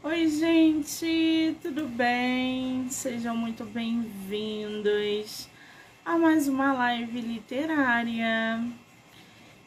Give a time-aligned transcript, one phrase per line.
[0.00, 2.88] Oi, gente, tudo bem?
[2.88, 5.48] Sejam muito bem-vindos
[6.04, 8.64] a mais uma live literária.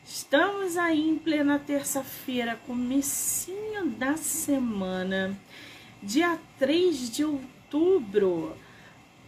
[0.05, 5.37] Estamos aí em plena terça-feira, comecinho da semana,
[6.01, 8.55] dia 3 de outubro.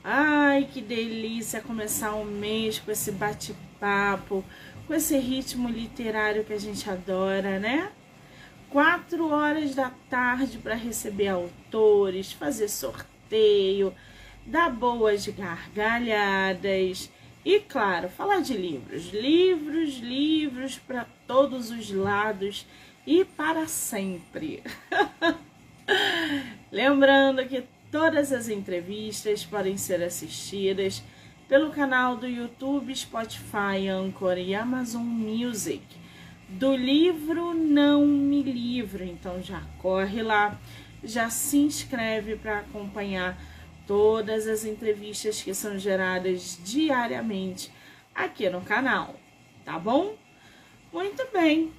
[0.02, 4.42] Ai, que delícia começar o mês com esse bate-papo,
[4.88, 7.92] com esse ritmo literário que a gente adora, né?
[8.74, 13.94] Quatro horas da tarde para receber autores, fazer sorteio,
[14.48, 17.08] dar boas gargalhadas
[17.46, 19.14] e, claro, falar de livros.
[19.14, 22.66] Livros, livros para todos os lados
[23.06, 24.64] e para sempre.
[26.72, 31.04] Lembrando que todas as entrevistas podem ser assistidas
[31.48, 36.03] pelo canal do YouTube, Spotify, Anchor e Amazon Music
[36.54, 39.04] do livro Não Me Livro.
[39.04, 40.60] Então já corre lá,
[41.04, 43.38] já se inscreve para acompanhar
[43.88, 47.72] todas as entrevistas que são geradas diariamente
[48.14, 49.16] aqui no canal,
[49.66, 50.16] tá bom?
[50.92, 51.72] Muito bem.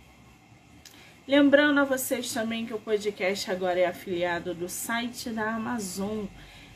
[1.26, 6.26] Lembrando a vocês também que o podcast agora é afiliado do site da Amazon.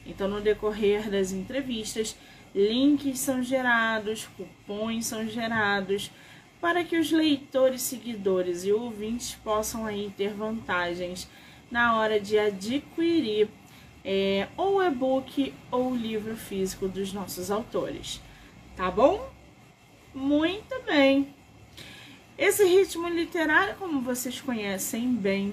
[0.06, 2.16] Então, no decorrer das entrevistas,
[2.54, 6.10] links são gerados, cupons são gerados
[6.60, 11.28] para que os leitores, seguidores e ouvintes possam aí ter vantagens
[11.70, 13.48] na hora de adquirir
[14.04, 18.20] é, ou e-book ou livro físico dos nossos autores.
[18.76, 19.30] Tá bom?
[20.14, 21.34] Muito bem!
[22.36, 25.52] Esse ritmo literário, como vocês conhecem bem,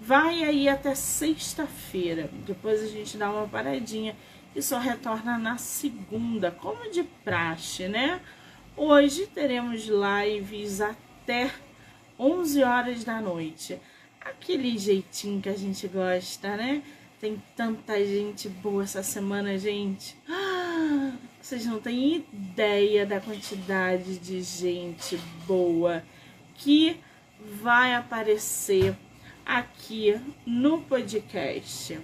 [0.00, 2.30] vai aí até sexta-feira.
[2.46, 4.16] Depois a gente dá uma paradinha
[4.54, 8.20] e só retorna na segunda, como de praxe, né?
[8.74, 11.50] Hoje teremos lives até
[12.18, 13.78] 11 horas da noite.
[14.18, 16.82] Aquele jeitinho que a gente gosta, né?
[17.20, 20.16] Tem tanta gente boa essa semana, gente.
[21.38, 26.02] Vocês não têm ideia da quantidade de gente boa
[26.54, 26.98] que
[27.38, 28.96] vai aparecer
[29.44, 32.00] aqui no podcast.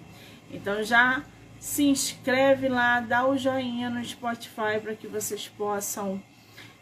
[0.51, 1.25] Então já
[1.59, 6.23] se inscreve lá, dá o joinha no Spotify para que vocês possam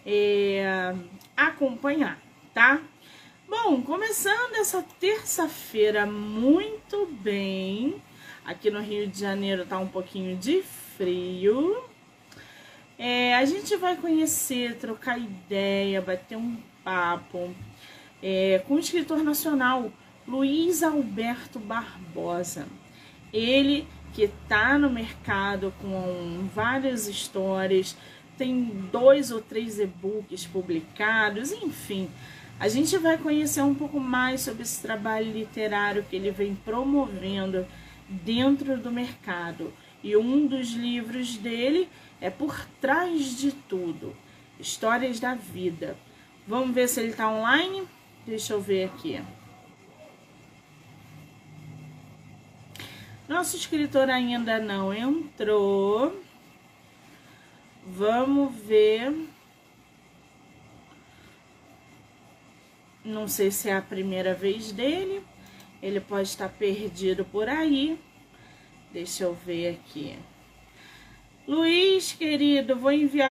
[0.06, 0.94] é,
[1.37, 2.19] acompanhar,
[2.55, 2.81] tá?
[3.49, 8.00] Bom, começando essa terça-feira muito bem.
[8.44, 11.84] Aqui no Rio de Janeiro tá um pouquinho de frio.
[12.97, 17.53] É, a gente vai conhecer, trocar ideia, bater um papo
[18.23, 19.93] é, com o escritor nacional
[20.27, 22.67] Luiz Alberto Barbosa.
[23.33, 27.97] Ele que tá no mercado com várias histórias,
[28.36, 32.10] tem dois ou três e-books publicados, enfim.
[32.58, 37.66] A gente vai conhecer um pouco mais sobre esse trabalho literário que ele vem promovendo
[38.08, 39.72] dentro do mercado.
[40.02, 41.88] E um dos livros dele
[42.20, 44.14] é Por Trás de Tudo
[44.58, 45.96] Histórias da Vida.
[46.46, 47.86] Vamos ver se ele está online?
[48.26, 49.20] Deixa eu ver aqui.
[53.28, 56.25] Nosso escritor ainda não entrou.
[57.88, 59.14] Vamos ver.
[63.04, 65.24] Não sei se é a primeira vez dele.
[65.80, 67.96] Ele pode estar perdido por aí.
[68.92, 70.19] Deixa eu ver aqui.
[71.46, 73.30] Luiz, querido, vou enviar.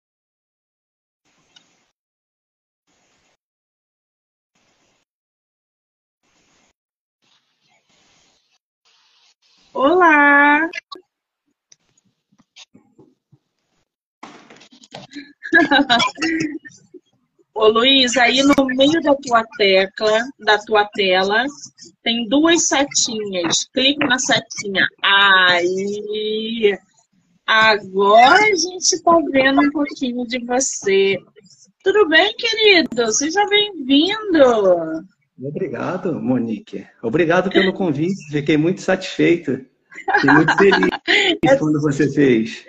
[9.72, 10.68] Olá!
[17.54, 21.44] Ô Luiz, aí no meio da tua tecla, da tua tela,
[22.02, 23.68] tem duas setinhas.
[23.74, 24.86] Clique na setinha.
[25.02, 26.78] Aí.
[27.46, 31.18] Agora a gente está vendo um pouquinho de você.
[31.82, 33.12] Tudo bem, querido?
[33.12, 35.04] Seja bem-vindo.
[35.42, 36.86] Obrigado, Monique.
[37.02, 38.30] Obrigado pelo convite.
[38.30, 39.64] Fiquei muito satisfeito.
[40.14, 40.90] Fiquei muito feliz
[41.58, 42.64] quando você fez.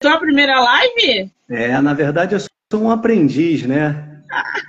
[0.00, 1.30] Tua primeira live?
[1.50, 4.22] É, na verdade eu sou um aprendiz, né?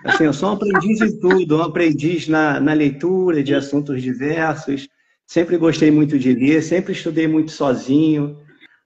[0.04, 4.88] Assim, eu sou um aprendiz em tudo, um aprendiz na, na leitura de assuntos diversos.
[5.28, 8.40] Sempre gostei muito de ler, sempre estudei muito sozinho,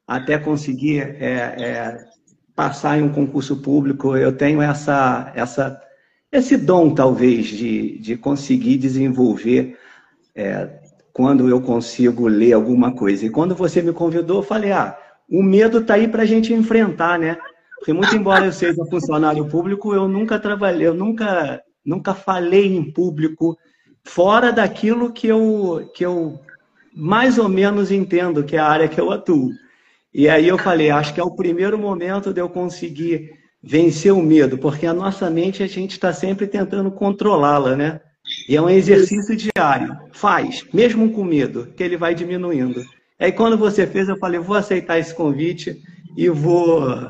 [0.05, 2.05] até conseguir é, é,
[2.53, 4.17] passar em um concurso público.
[4.17, 5.81] Eu tenho essa, essa,
[6.29, 9.77] esse dom, talvez, de, de conseguir desenvolver
[10.35, 10.67] é,
[11.13, 13.25] quando eu consigo ler alguma coisa.
[13.25, 14.97] E quando você me convidou, eu falei, ah,
[15.29, 17.37] o medo está aí para a gente enfrentar, né?
[17.77, 22.91] Porque muito embora eu seja funcionário público, eu nunca trabalhei, eu nunca, nunca falei em
[22.91, 23.57] público
[24.03, 26.39] fora daquilo que eu, que eu
[26.95, 29.51] mais ou menos entendo, que é a área que eu atuo.
[30.13, 33.31] E aí eu falei, acho que é o primeiro momento de eu conseguir
[33.61, 38.01] vencer o medo, porque a nossa mente a gente está sempre tentando controlá-la, né?
[38.47, 39.97] E é um exercício diário.
[40.11, 42.83] Faz, mesmo com medo, que ele vai diminuindo.
[43.23, 45.81] Aí quando você fez, eu falei, vou aceitar esse convite
[46.17, 47.09] e vou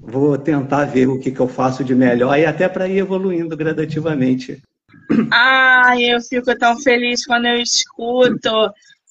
[0.00, 3.56] vou tentar ver o que, que eu faço de melhor e até para ir evoluindo
[3.56, 4.60] gradativamente.
[5.30, 8.50] Ah, eu fico tão feliz quando eu escuto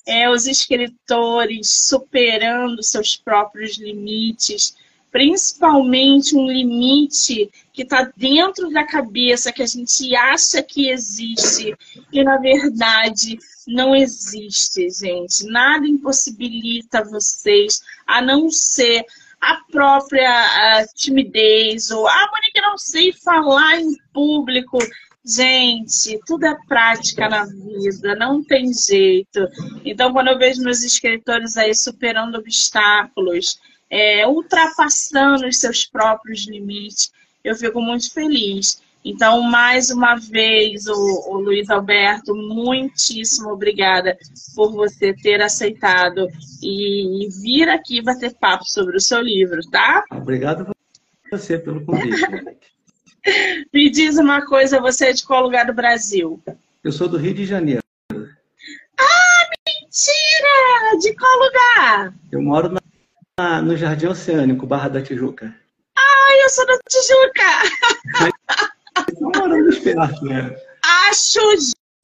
[0.05, 4.75] é, os escritores superando seus próprios limites,
[5.15, 11.73] principalmente um limite que está dentro da cabeça, que a gente acha que existe,
[12.11, 15.45] e na verdade não existe, gente.
[15.45, 19.05] Nada impossibilita vocês a não ser
[19.39, 24.77] a própria a timidez, ou ah, Monique, não sei falar em público.
[25.25, 29.47] Gente, tudo é prática na vida, não tem jeito.
[29.85, 33.57] Então, quando eu vejo meus escritores aí superando obstáculos,
[33.89, 37.11] é, ultrapassando os seus próprios limites,
[37.43, 38.81] eu fico muito feliz.
[39.03, 44.17] Então, mais uma vez, o, o, Luiz Alberto, muitíssimo obrigada
[44.55, 46.27] por você ter aceitado
[46.59, 50.03] e, e, vir aqui bater papo sobre o seu livro, tá?
[50.11, 52.19] Obrigado a você pelo convite.
[53.71, 56.41] Me diz uma coisa, você é de qual lugar do Brasil?
[56.83, 57.83] Eu sou do Rio de Janeiro.
[58.11, 60.99] Ah, mentira!
[60.99, 62.13] De qual lugar?
[62.31, 62.81] Eu moro na,
[63.37, 65.53] no Jardim Oceânico, Barra da Tijuca.
[65.97, 67.43] Ah, eu sou da Tijuca!
[69.19, 70.55] moramos perto, né?
[71.09, 71.41] Acho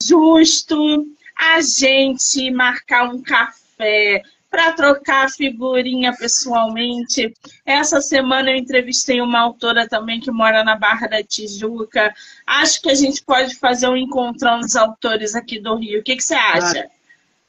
[0.02, 1.06] justo
[1.38, 7.32] a gente marcar um café para trocar figurinha pessoalmente.
[7.64, 12.12] Essa semana eu entrevistei uma autora também que mora na Barra da Tijuca.
[12.46, 16.00] Acho que a gente pode fazer um encontrão dos autores aqui do Rio.
[16.00, 16.90] O que, que você acha?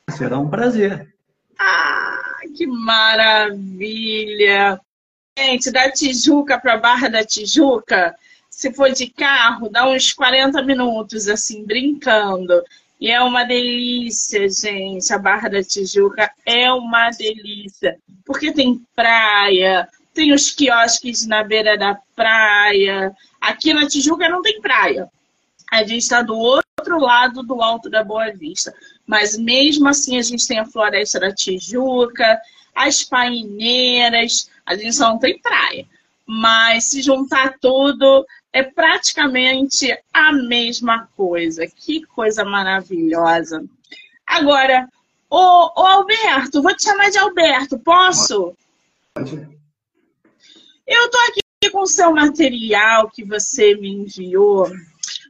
[0.08, 1.13] Ah, será um prazer.
[1.60, 4.10] Ah, que maravilha!
[5.38, 8.16] Gente, da Tijuca para Barra da Tijuca,
[8.50, 12.64] se for de carro, dá uns 40 minutos, assim, brincando.
[13.02, 15.12] E é uma delícia, gente.
[15.12, 17.98] A Barra da Tijuca é uma delícia.
[18.24, 23.12] Porque tem praia, tem os quiosques na beira da praia.
[23.42, 25.10] Aqui na Tijuca não tem praia.
[25.72, 28.74] A gente está do outro lado do Alto da Boa Vista.
[29.06, 32.40] Mas mesmo assim, a gente tem a Floresta da Tijuca,
[32.74, 34.50] as paineiras.
[34.66, 35.86] A gente só não tem praia.
[36.26, 41.68] Mas se juntar tudo, é praticamente a mesma coisa.
[41.68, 43.64] Que coisa maravilhosa.
[44.26, 44.88] Agora,
[45.30, 48.56] ô, ô Alberto, vou te chamar de Alberto, posso?
[49.14, 49.48] Pode.
[50.88, 54.70] Eu tô aqui com o seu material que você me enviou.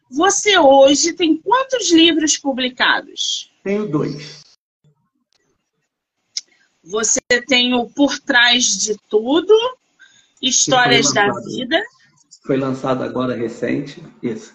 [0.09, 3.52] Você hoje tem quantos livros publicados?
[3.63, 4.43] Tenho dois.
[6.83, 9.53] Você tem o Por Trás de Tudo,
[10.41, 11.81] Histórias da Vida
[12.45, 14.53] foi lançado agora recente, isso.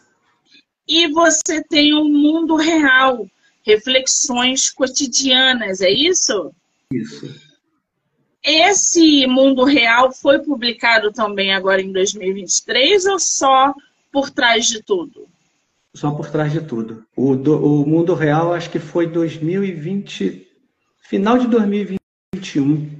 [0.86, 3.26] E você tem o mundo real,
[3.62, 6.52] reflexões cotidianas, é isso?
[6.92, 7.48] Isso.
[8.42, 13.74] Esse mundo real foi publicado também agora em 2023 ou só
[14.12, 15.26] por trás de tudo?
[15.94, 17.04] Só por trás de tudo.
[17.16, 20.46] O, do, o mundo real acho que foi 2020,
[21.02, 22.90] final de 2021.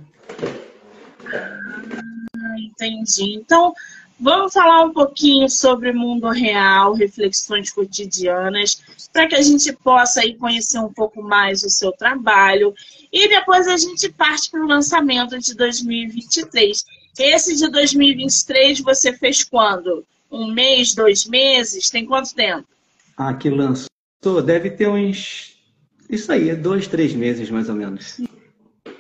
[1.33, 3.35] Ah, entendi.
[3.35, 3.75] Então,
[4.21, 10.35] Vamos falar um pouquinho sobre mundo real, reflexões cotidianas, para que a gente possa aí
[10.35, 12.75] conhecer um pouco mais o seu trabalho.
[13.12, 16.85] E depois a gente parte para o lançamento de 2023.
[17.16, 20.04] Esse de 2023 você fez quando?
[20.28, 21.88] Um mês, dois meses?
[21.88, 22.66] Tem quanto tempo?
[23.18, 23.88] Ah, que lançou?
[24.46, 25.58] Deve ter uns.
[26.08, 28.20] Isso aí, dois, três meses mais ou menos.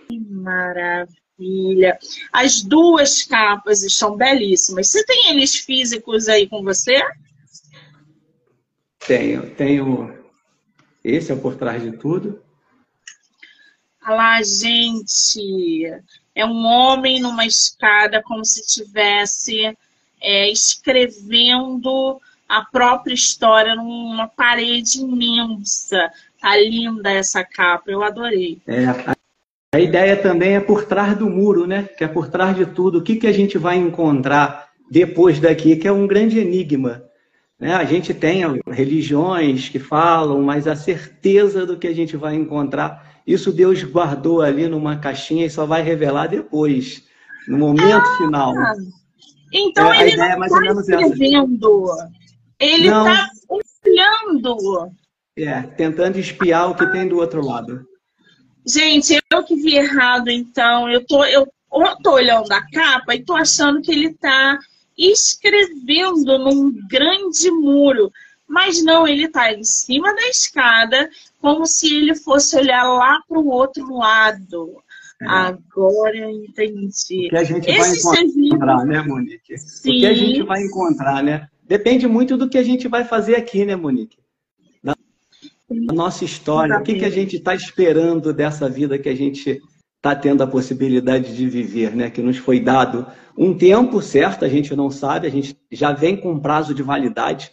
[0.08, 1.96] Que maravilha.
[2.32, 4.88] As duas capas estão belíssimas.
[4.88, 7.00] Você tem eles físicos aí com você?
[9.06, 9.54] Tenho.
[9.54, 10.18] Tenho.
[11.04, 12.42] Esse é o por trás de tudo.
[14.04, 15.84] Olha lá, gente.
[16.34, 19.76] É um homem numa escada, como se tivesse
[20.20, 26.10] é, escrevendo a própria história numa parede imensa.
[26.40, 28.62] Tá linda essa capa, eu adorei.
[28.66, 28.86] É,
[29.74, 31.88] a ideia também é por trás do muro, né?
[31.98, 32.98] Que é por trás de tudo.
[32.98, 37.02] O que, que a gente vai encontrar depois daqui, que é um grande enigma.
[37.58, 37.74] Né?
[37.74, 43.20] A gente tem religiões que falam, mas a certeza do que a gente vai encontrar,
[43.26, 47.04] isso Deus guardou ali numa caixinha e só vai revelar depois,
[47.46, 48.54] no momento ah, final.
[49.52, 52.17] Então é, ele não está escrevendo, essa.
[52.58, 54.92] Ele está olhando.
[55.36, 57.86] É, tentando espiar o que tem do outro lado.
[58.66, 60.90] Gente, eu que vi errado, então.
[60.90, 61.46] Eu tô, eu
[62.02, 64.58] tô olhando a capa e tô achando que ele tá
[64.96, 68.12] escrevendo num grande muro.
[68.48, 71.08] Mas não, ele está em cima da escada,
[71.40, 74.82] como se ele fosse olhar lá para o outro lado.
[75.20, 75.26] É.
[75.26, 77.26] Agora eu entendi.
[77.26, 79.58] O que a gente Esse vai encontrar, né, Monique?
[79.58, 79.96] Sim.
[79.96, 81.48] O que a gente vai encontrar, né?
[81.68, 84.16] Depende muito do que a gente vai fazer aqui, né, Monique?
[84.82, 84.94] Da
[85.92, 86.78] nossa história.
[86.78, 89.60] O que, que a gente está esperando dessa vida que a gente
[89.96, 92.08] está tendo a possibilidade de viver, né?
[92.08, 93.06] Que nos foi dado
[93.36, 96.82] um tempo certo, a gente não sabe, a gente já vem com um prazo de
[96.82, 97.50] validade.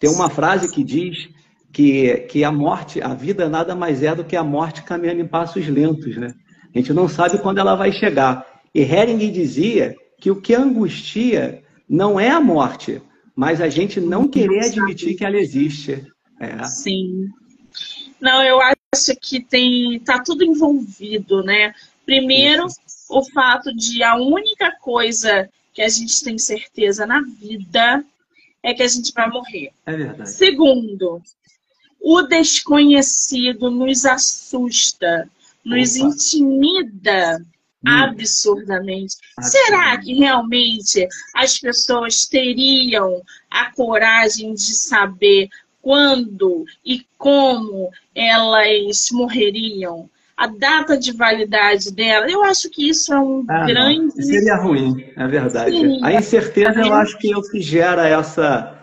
[0.00, 1.28] Tem uma frase que diz
[1.70, 5.26] que, que a morte, a vida nada mais é do que a morte caminhando em
[5.26, 6.32] passos lentos, né?
[6.74, 8.46] A gente não sabe quando ela vai chegar.
[8.74, 13.02] E Hering dizia que o que angustia não é a morte,
[13.38, 16.04] mas a gente não querer admitir que ela existe.
[16.40, 16.64] É.
[16.64, 17.28] Sim.
[18.20, 21.72] Não, eu acho que tem tá tudo envolvido, né?
[22.04, 22.66] Primeiro,
[23.08, 28.04] o fato de a única coisa que a gente tem certeza na vida
[28.60, 29.70] é que a gente vai morrer.
[29.86, 30.30] É verdade.
[30.32, 31.22] Segundo,
[32.00, 35.30] o desconhecido nos assusta,
[35.64, 36.08] nos Opa.
[36.08, 37.40] intimida
[37.86, 37.90] hum.
[37.90, 39.16] absurdamente.
[39.40, 45.48] Será que realmente as pessoas teriam a coragem de saber
[45.80, 50.08] quando e como elas morreriam?
[50.36, 54.22] A data de validade dela, eu acho que isso é um ah, grande.
[54.22, 55.72] Seria ruim, é verdade.
[55.72, 55.98] Sim.
[56.00, 58.77] A incerteza, eu acho que é o que gera essa,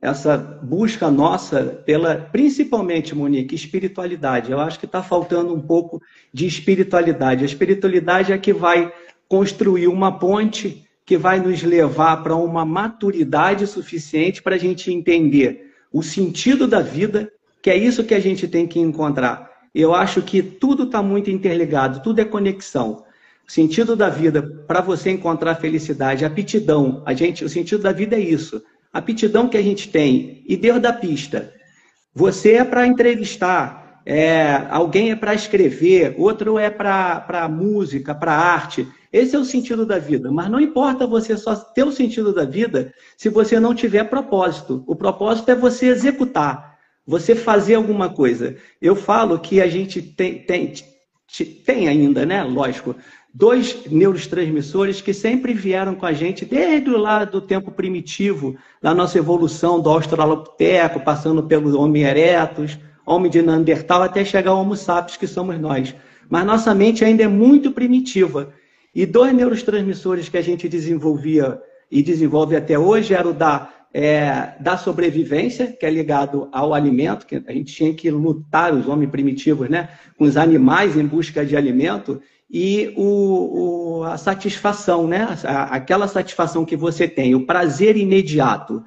[0.00, 4.52] essa busca nossa pela, principalmente, Monique, espiritualidade.
[4.52, 6.00] Eu acho que está faltando um pouco
[6.32, 7.42] de espiritualidade.
[7.42, 8.92] A espiritualidade é que vai
[9.28, 15.72] construir uma ponte que vai nos levar para uma maturidade suficiente para a gente entender
[15.92, 19.50] o sentido da vida, que é isso que a gente tem que encontrar.
[19.74, 23.04] Eu acho que tudo está muito interligado, tudo é conexão.
[23.48, 27.02] O sentido da vida, para você encontrar felicidade, aptidão.
[27.06, 28.62] A gente, o sentido da vida é isso
[28.96, 31.52] aptidão que a gente tem e Deus da pista.
[32.14, 38.86] Você é para entrevistar, é, alguém é para escrever, outro é para música, para arte.
[39.12, 40.30] Esse é o sentido da vida.
[40.30, 44.84] Mas não importa você só ter o sentido da vida se você não tiver propósito.
[44.86, 48.56] O propósito é você executar, você fazer alguma coisa.
[48.80, 50.72] Eu falo que a gente tem, tem,
[51.64, 52.42] tem ainda, né?
[52.44, 52.94] Lógico,
[53.36, 59.18] dois neurotransmissores que sempre vieram com a gente desde lá do tempo primitivo, da nossa
[59.18, 65.18] evolução do Australopiteco, passando pelos Homo erectus, Homem de Neandertal, até chegar ao Homo sapiens,
[65.18, 65.94] que somos nós.
[66.30, 68.54] Mas nossa mente ainda é muito primitiva.
[68.94, 74.54] E dois neurotransmissores que a gente desenvolvia e desenvolve até hoje era o da, é,
[74.58, 79.10] da sobrevivência, que é ligado ao alimento, que a gente tinha que lutar, os homens
[79.10, 85.26] primitivos, né, com os animais em busca de alimento, e o, o, a satisfação, né?
[85.44, 88.84] aquela satisfação que você tem, o prazer imediato.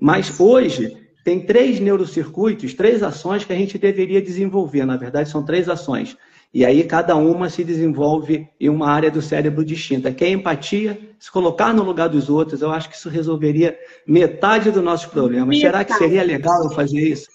[0.00, 4.84] Mas hoje tem três neurocircuitos, três ações que a gente deveria desenvolver.
[4.84, 6.16] Na verdade, são três ações.
[6.52, 10.12] E aí cada uma se desenvolve em uma área do cérebro distinta.
[10.12, 13.76] Que é a empatia, se colocar no lugar dos outros, eu acho que isso resolveria
[14.06, 15.48] metade dos nossos problemas.
[15.48, 15.60] Metade.
[15.60, 17.28] Será que seria legal eu fazer isso?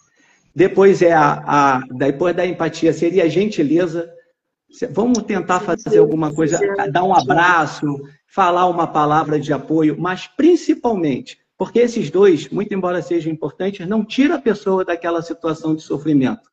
[0.55, 4.09] Depois é a, a depois da empatia seria a gentileza
[4.91, 6.59] Vamos tentar fazer alguma coisa,
[6.91, 13.01] dar um abraço, falar uma palavra de apoio, mas principalmente, porque esses dois, muito embora
[13.01, 16.49] sejam importantes, não tira a pessoa daquela situação de sofrimento.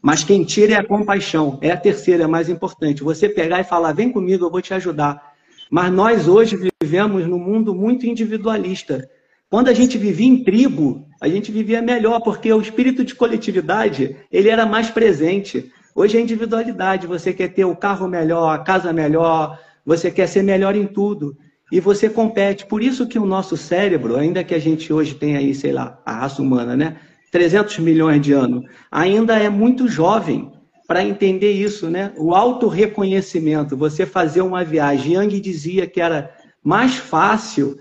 [0.00, 3.02] Mas quem tira é a compaixão, é a terceira, é mais importante.
[3.02, 5.32] Você pegar e falar, vem comigo, eu vou te ajudar.
[5.70, 9.08] Mas nós hoje vivemos num mundo muito individualista.
[9.50, 14.16] Quando a gente vivia em tribo, a gente vivia melhor, porque o espírito de coletividade,
[14.30, 15.70] ele era mais presente.
[15.94, 17.06] Hoje é individualidade.
[17.06, 21.36] Você quer ter o carro melhor, a casa melhor, você quer ser melhor em tudo.
[21.70, 22.66] E você compete.
[22.66, 26.00] Por isso que o nosso cérebro, ainda que a gente hoje tenha aí, sei lá,
[26.04, 26.96] a raça humana, né?
[27.30, 30.52] 300 milhões de anos, ainda é muito jovem
[30.86, 32.12] para entender isso, né?
[32.18, 35.14] O auto-reconhecimento, você fazer uma viagem.
[35.14, 36.30] Yang dizia que era
[36.62, 37.78] mais fácil,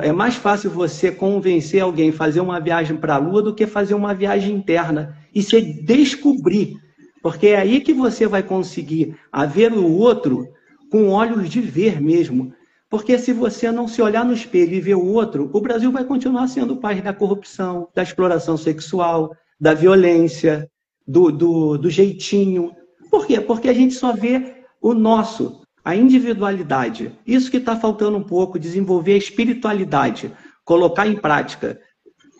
[0.00, 3.66] é mais fácil você convencer alguém a fazer uma viagem para a Lua do que
[3.66, 5.16] fazer uma viagem interna.
[5.34, 6.83] E se descobrir
[7.24, 9.16] porque é aí que você vai conseguir
[9.48, 10.46] ver o outro
[10.90, 12.52] com olhos de ver mesmo.
[12.90, 16.04] Porque se você não se olhar no espelho e ver o outro, o Brasil vai
[16.04, 20.70] continuar sendo o país da corrupção, da exploração sexual, da violência,
[21.08, 22.72] do, do, do jeitinho.
[23.10, 23.40] Por quê?
[23.40, 27.10] Porque a gente só vê o nosso, a individualidade.
[27.26, 30.30] Isso que está faltando um pouco, desenvolver a espiritualidade,
[30.62, 31.80] colocar em prática.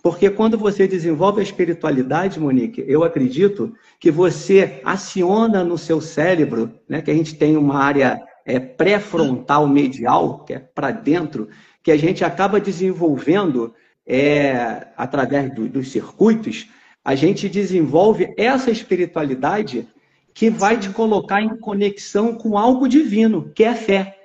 [0.04, 6.78] Porque quando você desenvolve a espiritualidade, Monique, eu acredito que você aciona no seu cérebro,
[6.86, 11.48] né, que a gente tem uma área é, pré-frontal medial, que é para dentro,
[11.82, 13.72] que a gente acaba desenvolvendo
[14.06, 16.68] é, através do, dos circuitos,
[17.02, 19.88] a gente desenvolve essa espiritualidade
[20.34, 24.18] que vai te colocar em conexão com algo divino, que é a fé.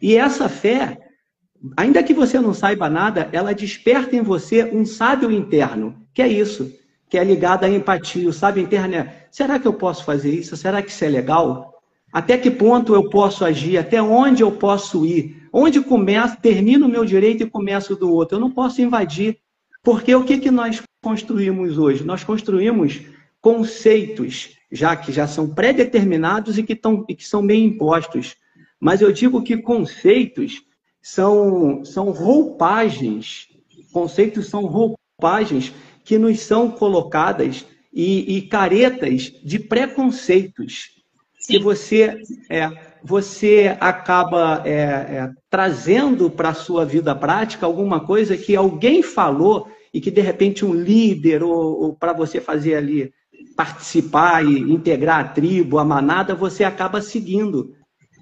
[0.00, 1.05] E essa fé,
[1.76, 6.28] ainda que você não saiba nada, ela desperta em você um sábio interno, que é
[6.28, 6.72] isso,
[7.08, 8.28] que é ligado à empatia.
[8.28, 10.56] O sábio interno é: será que eu posso fazer isso?
[10.56, 11.74] Será que isso é legal?
[12.12, 13.78] Até que ponto eu posso agir?
[13.78, 15.48] Até onde eu posso ir?
[15.52, 18.36] Onde começa, termina o meu direito e começa o do outro?
[18.36, 19.38] Eu não posso invadir.
[19.82, 22.04] Porque o que, que nós construímos hoje?
[22.04, 23.02] Nós construímos
[23.40, 28.34] conceitos, já que já são pré-determinados e que, e que são meio impostos.
[28.80, 30.62] Mas eu digo que conceitos
[31.06, 33.46] são, são roupagens,
[33.92, 35.72] conceitos são roupagens
[36.04, 40.96] que nos são colocadas e, e caretas de preconceitos
[41.46, 42.20] que você,
[42.50, 42.68] é,
[43.04, 49.68] você acaba é, é, trazendo para a sua vida prática alguma coisa que alguém falou
[49.94, 53.12] e que de repente um líder ou, ou para você fazer ali
[53.56, 57.76] participar e integrar a tribo, a manada, você acaba seguindo.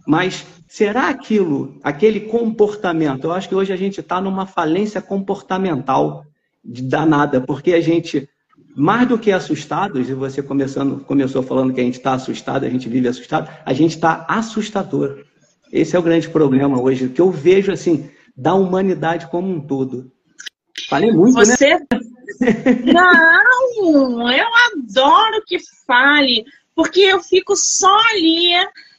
[0.06, 3.28] Mas será aquilo, aquele comportamento?
[3.28, 6.26] Eu acho que hoje a gente está numa falência comportamental
[6.64, 8.28] danada, porque a gente,
[8.74, 12.68] mais do que assustados, e você começando, começou falando que a gente está assustado, a
[12.68, 15.24] gente vive assustado, a gente está assustador.
[15.70, 20.10] Esse é o grande problema hoje, que eu vejo assim, da humanidade como um todo.
[20.88, 21.44] Falei muito, né?
[21.44, 21.70] você...
[21.70, 21.86] né?
[22.92, 28.54] Não, eu adoro que fale, porque eu fico só ali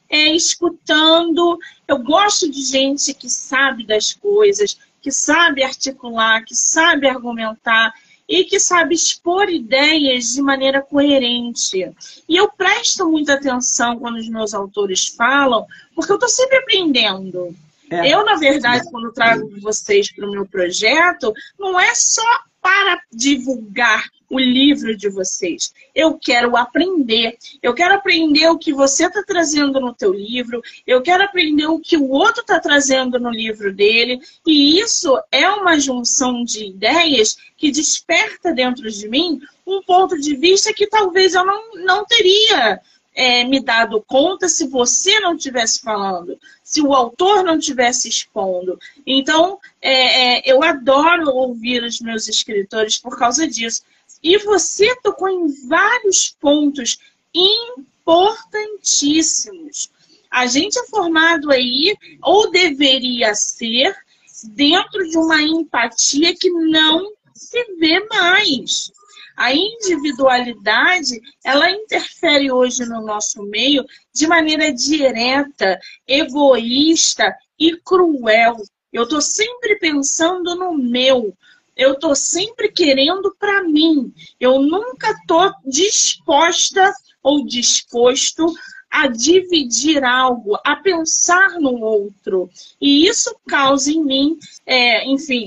[0.08, 1.58] é, escutando.
[1.86, 7.92] Eu gosto de gente que sabe das coisas, que sabe articular, que sabe argumentar
[8.28, 11.90] e que sabe expor ideias de maneira coerente.
[12.28, 17.54] E eu presto muita atenção quando os meus autores falam, porque eu estou sempre aprendendo.
[17.90, 18.12] É.
[18.12, 22.26] Eu, na verdade, quando trago vocês para o meu projeto, não é só
[22.60, 25.72] para divulgar o livro de vocês.
[25.94, 27.36] Eu quero aprender.
[27.62, 30.62] Eu quero aprender o que você está trazendo no teu livro.
[30.86, 34.20] Eu quero aprender o que o outro está trazendo no livro dele.
[34.46, 40.36] E isso é uma junção de ideias que desperta dentro de mim um ponto de
[40.36, 42.80] vista que talvez eu não, não teria
[43.16, 48.78] é, me dado conta se você não estivesse falando, se o autor não estivesse expondo.
[49.06, 53.82] Então, é, é, eu adoro ouvir os meus escritores por causa disso.
[54.26, 56.98] E você tocou em vários pontos
[57.32, 59.88] importantíssimos.
[60.28, 63.94] A gente é formado aí, ou deveria ser,
[64.42, 68.90] dentro de uma empatia que não se vê mais.
[69.36, 78.56] A individualidade, ela interfere hoje no nosso meio de maneira direta, egoísta e cruel.
[78.92, 81.32] Eu estou sempre pensando no meu.
[81.76, 84.12] Eu estou sempre querendo para mim.
[84.40, 88.54] Eu nunca estou disposta ou disposto
[88.90, 92.48] a dividir algo, a pensar no outro.
[92.80, 95.44] E isso causa em mim, é, enfim,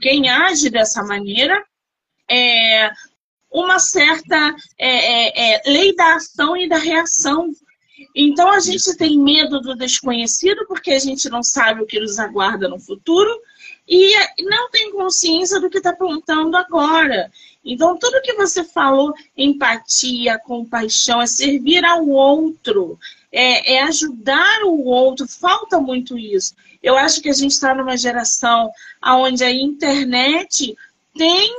[0.00, 1.64] quem age dessa maneira,
[2.30, 2.90] é,
[3.50, 7.50] uma certa é, é, é, lei da ação e da reação.
[8.14, 12.18] Então a gente tem medo do desconhecido porque a gente não sabe o que nos
[12.18, 13.30] aguarda no futuro
[13.88, 17.30] e não tem consciência do que está apontando agora.
[17.64, 22.98] Então tudo que você falou, empatia, compaixão, é servir ao outro,
[23.30, 25.26] é, é ajudar o outro.
[25.28, 26.54] Falta muito isso.
[26.82, 28.70] Eu acho que a gente está numa geração
[29.04, 30.76] onde a internet
[31.14, 31.54] tem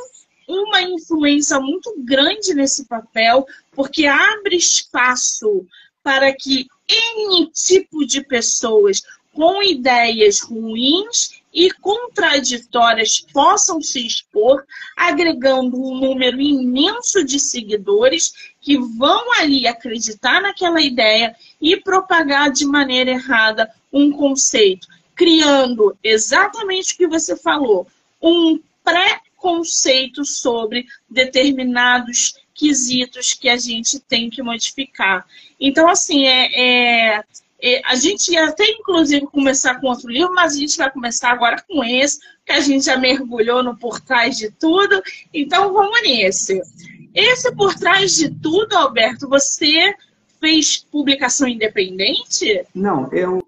[0.48, 5.66] uma influência muito grande nesse papel, porque abre espaço
[6.04, 9.02] para que N tipo de pessoas
[9.34, 14.66] com ideias ruins e contraditórias possam se expor,
[14.98, 22.66] agregando um número imenso de seguidores que vão ali acreditar naquela ideia e propagar de
[22.66, 27.88] maneira errada um conceito, criando exatamente o que você falou,
[28.20, 35.26] um pré conceitos sobre determinados quesitos que a gente tem que modificar.
[35.60, 37.24] Então, assim, é, é,
[37.86, 41.64] a gente ia até, inclusive, começar com outro livro, mas a gente vai começar agora
[41.68, 45.02] com esse, que a gente já mergulhou no Por Trás de Tudo.
[45.34, 46.62] Então, vamos nesse.
[47.14, 49.94] Esse Por Trás de Tudo, Alberto, você
[50.40, 52.66] fez publicação independente?
[52.76, 53.42] Não, eu,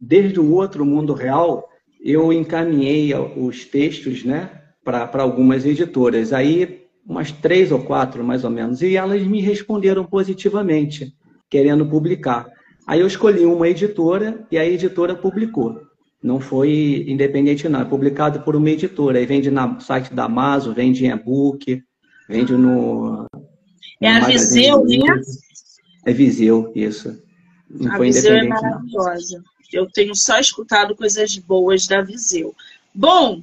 [0.00, 1.68] desde o outro mundo real,
[2.00, 4.62] eu encaminhei os textos, né?
[4.84, 6.32] para algumas editoras.
[6.32, 11.14] Aí, umas três ou quatro, mais ou menos, e elas me responderam positivamente,
[11.48, 12.46] querendo publicar.
[12.92, 15.80] Aí eu escolhi uma editora e a editora publicou.
[16.22, 17.80] Não foi independente, não.
[17.80, 19.18] É publicado por uma editora.
[19.18, 21.82] Aí vende no site da Amazon, vende em e-book,
[22.28, 23.24] vende no.
[23.98, 25.22] É a Viseu, né?
[26.04, 27.18] É Viseu, isso.
[27.70, 29.38] Não a foi Viseu é maravilhosa.
[29.38, 29.44] Não.
[29.72, 32.54] Eu tenho só escutado coisas boas da Viseu.
[32.94, 33.40] Bom,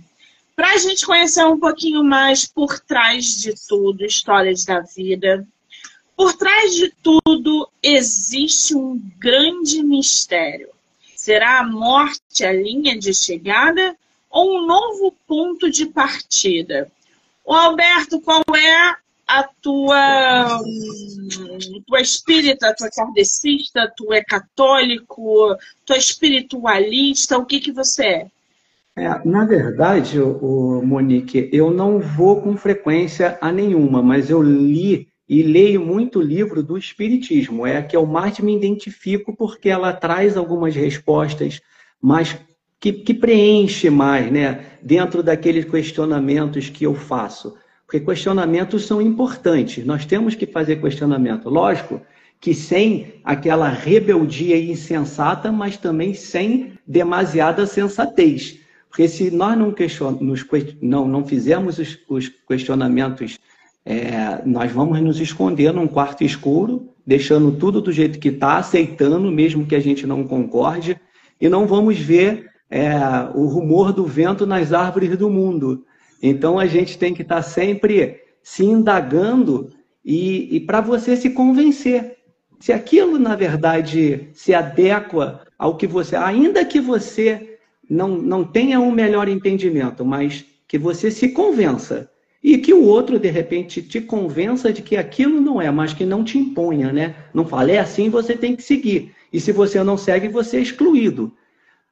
[0.55, 5.43] para a gente conhecer um pouquinho mais por trás de tudo, histórias da vida,
[6.19, 10.67] por trás de tudo existe um grande mistério.
[11.15, 13.95] Será a morte a linha de chegada
[14.29, 16.91] ou um novo ponto de partida?
[17.45, 20.59] O Alberto, qual é a tua,
[21.87, 25.55] tu é espírita, tu é kardecista, tu é católico,
[25.85, 28.27] tu é espiritualista, o que que você é?
[28.97, 35.07] é na verdade, o, Monique, eu não vou com frequência a nenhuma, mas eu li
[35.29, 37.67] e leio muito livro do Espiritismo.
[37.67, 41.61] É a que eu mais me identifico porque ela traz algumas respostas
[42.01, 42.35] mais
[42.79, 47.55] que, que preenche mais, né, dentro daqueles questionamentos que eu faço.
[47.85, 51.49] Porque questionamentos são importantes, nós temos que fazer questionamento.
[51.49, 52.01] Lógico
[52.39, 58.59] que sem aquela rebeldia insensata, mas também sem demasiada sensatez.
[58.89, 60.17] Porque se nós não, question...
[60.81, 63.37] não, não fizermos os, os questionamentos,
[63.85, 64.41] é...
[64.45, 69.65] nós vamos nos esconder num quarto escuro, deixando tudo do jeito que está, aceitando, mesmo
[69.65, 70.99] que a gente não concorde,
[71.39, 72.91] e não vamos ver é...
[73.35, 75.85] o rumor do vento nas árvores do mundo.
[76.21, 79.71] Então a gente tem que estar sempre se indagando
[80.03, 82.17] e, e para você se convencer.
[82.59, 86.15] Se aquilo, na verdade, se adequa ao que você.
[86.15, 87.57] Ainda que você
[87.89, 92.09] não, não tenha um melhor entendimento, mas que você se convença.
[92.43, 96.05] E que o outro, de repente, te convença de que aquilo não é, mas que
[96.05, 97.15] não te imponha, né?
[97.33, 99.13] Não fale, é assim, você tem que seguir.
[99.31, 101.33] E se você não segue, você é excluído.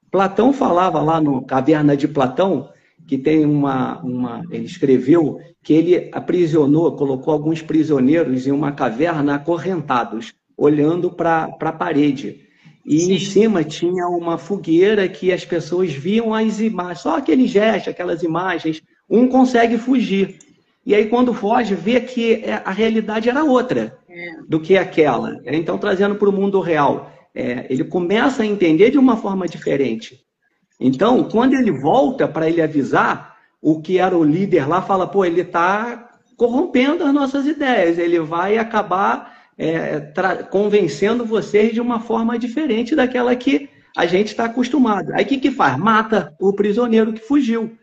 [0.09, 2.69] Platão falava lá no Caverna de Platão
[3.07, 4.43] que tem uma, uma.
[4.51, 11.71] Ele escreveu que ele aprisionou, colocou alguns prisioneiros em uma caverna acorrentados, olhando para a
[11.71, 12.45] parede.
[12.85, 13.13] E Sim.
[13.13, 18.23] em cima tinha uma fogueira que as pessoas viam as imagens, só aquele gesto, aquelas
[18.23, 18.81] imagens.
[19.09, 20.37] Um consegue fugir.
[20.85, 24.31] E aí, quando foge, vê que é, a realidade era outra é.
[24.47, 25.41] do que aquela.
[25.45, 30.17] Então, trazendo para o mundo real, é, ele começa a entender de uma forma diferente.
[30.79, 35.25] Então, quando ele volta para ele avisar, o que era o líder lá fala: pô,
[35.25, 39.99] ele está corrompendo as nossas ideias, ele vai acabar é,
[40.51, 45.11] convencendo vocês de uma forma diferente daquela que a gente está acostumado.
[45.13, 45.75] Aí o que, que faz?
[45.77, 47.75] Mata o prisioneiro que fugiu.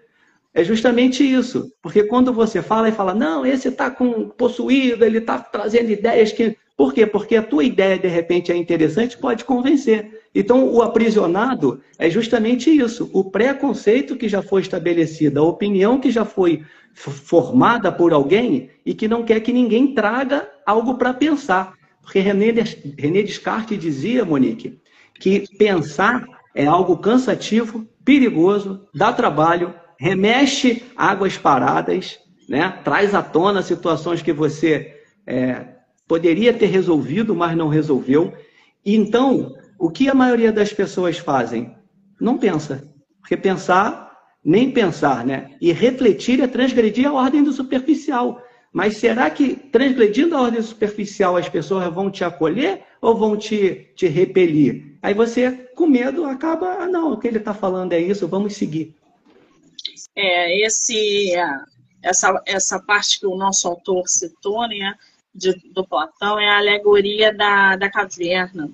[0.54, 1.72] É justamente isso.
[1.82, 3.90] Porque quando você fala e fala, não, esse está
[4.38, 6.56] possuído, ele está trazendo ideias que.
[6.76, 7.06] Por quê?
[7.06, 10.22] Porque a tua ideia, de repente, é interessante, pode convencer.
[10.34, 16.10] Então, o aprisionado é justamente isso: o preconceito que já foi estabelecido, a opinião que
[16.10, 21.74] já foi formada por alguém e que não quer que ninguém traga algo para pensar.
[22.02, 22.52] Porque René,
[22.98, 24.78] René Descartes dizia, Monique,
[25.18, 32.80] que pensar é algo cansativo, perigoso, dá trabalho, remexe águas paradas, né?
[32.84, 34.94] traz à tona situações que você
[35.26, 35.66] é,
[36.06, 38.32] poderia ter resolvido, mas não resolveu.
[38.84, 41.74] Então, o que a maioria das pessoas fazem?
[42.20, 42.88] Não pensa.
[43.20, 44.12] Porque pensar,
[44.44, 45.50] nem pensar, né?
[45.60, 48.42] E refletir é transgredir a ordem do superficial.
[48.72, 53.92] Mas será que transgredindo a ordem superficial as pessoas vão te acolher ou vão te,
[53.94, 54.98] te repelir?
[55.00, 58.54] Aí você, com medo, acaba, ah, não, o que ele está falando é isso, vamos
[58.56, 58.94] seguir.
[60.16, 61.32] É, esse,
[62.02, 64.94] essa, essa parte que o nosso autor citou, né,
[65.34, 68.70] de, do Platão, é a alegoria da, da caverna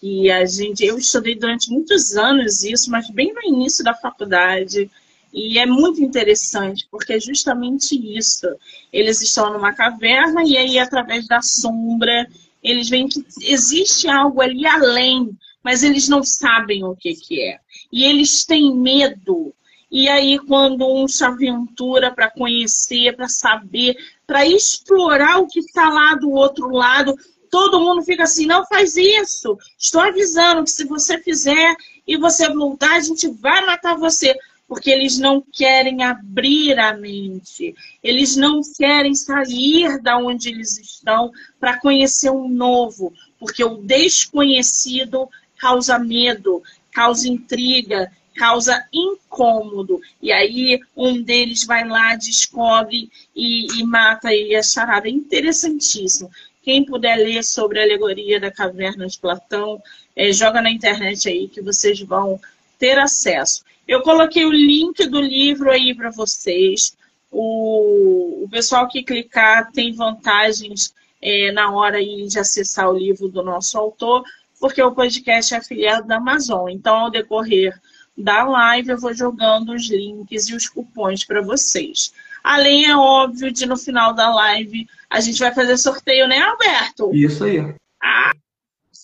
[0.00, 4.90] que a gente, eu estudei durante muitos anos isso, mas bem no início da faculdade,
[5.32, 8.46] e é muito interessante, porque é justamente isso.
[8.92, 12.26] Eles estão numa caverna e aí, através da sombra,
[12.62, 17.58] eles veem que existe algo ali além, mas eles não sabem o que, que é.
[17.92, 19.54] E eles têm medo.
[19.90, 23.96] E aí, quando um se aventura para conhecer, para saber,
[24.26, 27.16] para explorar o que está lá do outro lado,
[27.50, 29.58] todo mundo fica assim, não faz isso.
[29.78, 31.74] Estou avisando que se você fizer
[32.06, 34.36] e você voltar, a gente vai matar você.
[34.66, 37.74] Porque eles não querem abrir a mente.
[38.02, 43.14] Eles não querem sair da onde eles estão para conhecer um novo.
[43.40, 50.00] Porque o desconhecido causa medo, causa intriga, causa incômodo.
[50.22, 55.08] E aí um deles vai lá, descobre e, e mata e a charada.
[55.08, 56.30] É interessantíssimo.
[56.62, 59.82] Quem puder ler sobre a alegoria da caverna de Platão,
[60.14, 62.40] é, joga na internet aí que vocês vão
[62.78, 63.64] ter acesso.
[63.86, 66.96] Eu coloquei o link do livro aí para vocês.
[67.30, 73.42] O, o, pessoal que clicar tem vantagens é, na hora de acessar o livro do
[73.42, 74.22] nosso autor,
[74.60, 76.68] porque o podcast é afiliado da Amazon.
[76.68, 77.74] Então, ao decorrer
[78.18, 82.12] da live, eu vou jogando os links e os cupons para vocês.
[82.42, 87.14] Além, é óbvio, de no final da live a gente vai fazer sorteio, né, Alberto?
[87.14, 87.58] Isso aí.
[88.02, 88.32] Ah,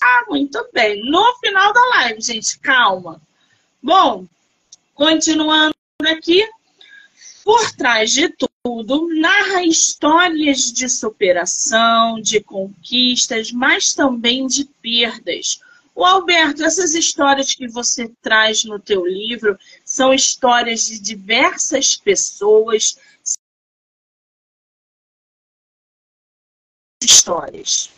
[0.03, 1.09] ah, muito bem.
[1.11, 3.21] No final da live, gente, calma.
[3.83, 4.27] Bom,
[4.95, 5.75] continuando
[6.05, 6.47] aqui,
[7.45, 15.61] por trás de tudo, narra histórias de superação, de conquistas, mas também de perdas.
[15.95, 22.99] O Alberto, essas histórias que você traz no teu livro são histórias de diversas pessoas.
[27.03, 27.91] Histórias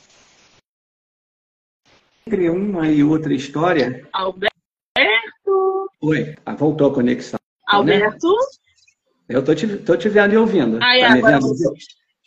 [2.26, 4.04] entre uma e outra história.
[4.12, 4.50] Alberto!
[6.00, 7.38] Oi, ah, voltou a conexão.
[7.38, 7.78] Né?
[7.78, 8.28] Alberto?
[8.28, 9.36] Né?
[9.36, 10.82] Eu tô te, tô te vendo e ouvindo.
[10.82, 11.74] Aí, tá agora me vendo?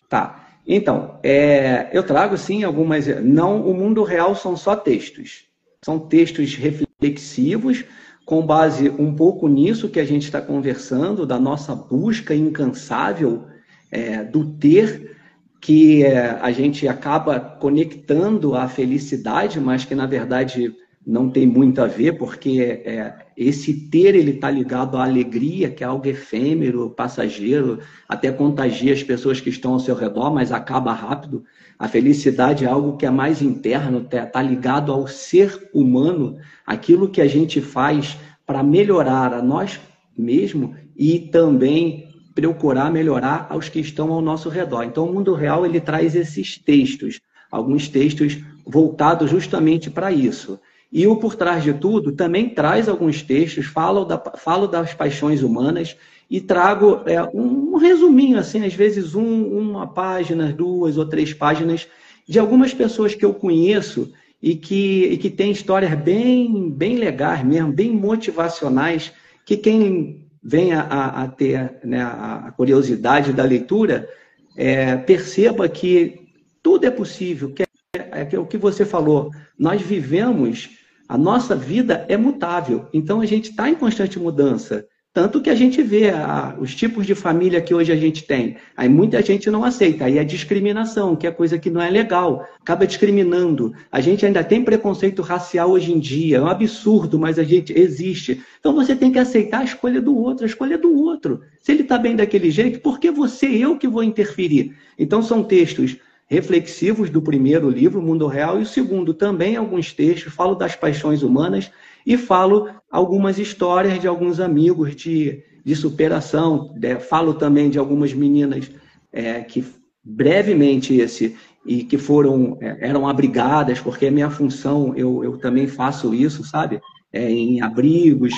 [0.08, 0.58] Tá.
[0.65, 3.08] Então, é, eu trago sim algumas.
[3.21, 5.48] Não, o mundo real são só textos.
[5.84, 7.86] São textos reflexivos,
[8.26, 13.48] com base um pouco nisso que a gente está conversando, da nossa busca incansável
[13.92, 15.18] é, do ter
[15.62, 20.74] que é, a gente acaba conectando à felicidade, mas que na verdade
[21.05, 25.83] não tem muito a ver, porque é, esse ter ele está ligado à alegria, que
[25.83, 30.93] é algo efêmero, passageiro, até contagia as pessoas que estão ao seu redor, mas acaba
[30.93, 31.43] rápido.
[31.77, 37.09] A felicidade é algo que é mais interno, está tá ligado ao ser humano, aquilo
[37.09, 39.79] que a gente faz para melhorar a nós
[40.17, 44.83] mesmo e também procurar melhorar aos que estão ao nosso redor.
[44.83, 47.19] Então, o mundo real ele traz esses textos,
[47.51, 50.59] alguns textos voltados justamente para isso.
[50.91, 55.43] E o Por Trás de Tudo também traz alguns textos, falo, da, falo das paixões
[55.43, 55.95] humanas
[56.30, 61.34] e trago é, um, um, resuminho, assim, às vezes um, uma página, duas ou três
[61.34, 61.88] páginas,
[62.28, 67.43] de algumas pessoas que eu conheço e que, e que têm histórias bem, bem legais
[67.43, 69.12] mesmo, bem motivacionais,
[69.45, 74.08] que quem venha a, a ter né, a curiosidade da leitura,
[74.56, 76.28] é, perceba que
[76.62, 80.69] tudo é possível, que é, é, o que você falou, nós vivemos,
[81.10, 84.86] a nossa vida é mutável, então a gente está em constante mudança.
[85.12, 88.58] Tanto que a gente vê a, os tipos de família que hoje a gente tem.
[88.78, 90.06] Aí muita gente não aceita.
[90.06, 92.48] Aí é discriminação, que é coisa que não é legal.
[92.62, 93.74] Acaba discriminando.
[93.91, 96.38] A gente ainda tem preconceito racial hoje em dia.
[96.38, 98.43] É um absurdo, mas a gente existe.
[98.60, 101.41] Então você tem que aceitar a escolha do outro, a escolha do outro.
[101.60, 104.76] Se ele está bem daquele jeito, por que você, eu que vou interferir?
[104.98, 105.98] Então são textos
[106.30, 111.24] reflexivos do primeiro livro, Mundo Real, e o segundo também alguns textos, falo das paixões
[111.24, 111.72] humanas
[112.06, 116.76] e falo algumas histórias de alguns amigos de, de superação.
[116.82, 118.70] É, falo também de algumas meninas
[119.12, 119.65] é, que
[120.04, 125.68] brevemente esse e que foram é, eram abrigadas porque é minha função eu, eu também
[125.68, 126.80] faço isso sabe
[127.12, 128.34] é, em abrigos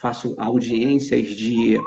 [0.00, 1.78] faço audiências de,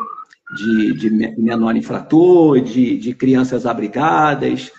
[0.55, 1.09] de, de
[1.41, 4.71] menor infrator de, de crianças abrigadas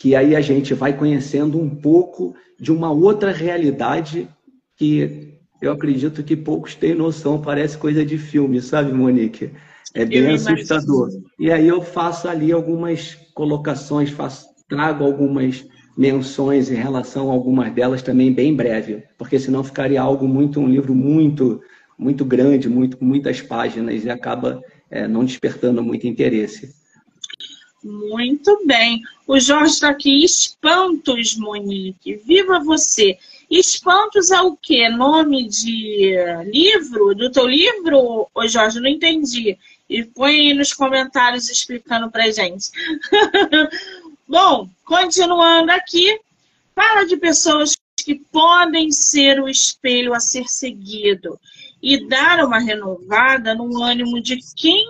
[0.00, 4.26] que aí a gente vai conhecendo um pouco de uma outra realidade
[4.74, 9.50] que eu acredito que poucos têm noção, parece coisa de filme, sabe, Monique?
[9.94, 11.10] É bem eu assustador.
[11.10, 11.24] Imagino.
[11.38, 15.66] E aí eu faço ali algumas colocações, faço, trago algumas
[15.98, 20.68] menções em relação a algumas delas também bem breve, porque senão ficaria algo muito, um
[20.68, 21.60] livro muito,
[21.98, 26.79] muito grande, muito, com muitas páginas e acaba é, não despertando muito interesse.
[27.82, 29.02] Muito bem.
[29.26, 30.24] O Jorge está aqui.
[30.24, 32.16] Espantos, Monique.
[32.16, 33.18] Viva você.
[33.50, 34.88] Espantos é o quê?
[34.88, 36.14] Nome de
[36.46, 37.14] livro?
[37.14, 38.28] Do teu livro?
[38.34, 39.58] Ô, Jorge, não entendi.
[39.88, 42.70] E põe aí nos comentários explicando pra gente.
[44.28, 46.20] Bom, continuando aqui.
[46.74, 51.38] Fala de pessoas que podem ser o espelho a ser seguido
[51.82, 54.86] e dar uma renovada no ânimo de quem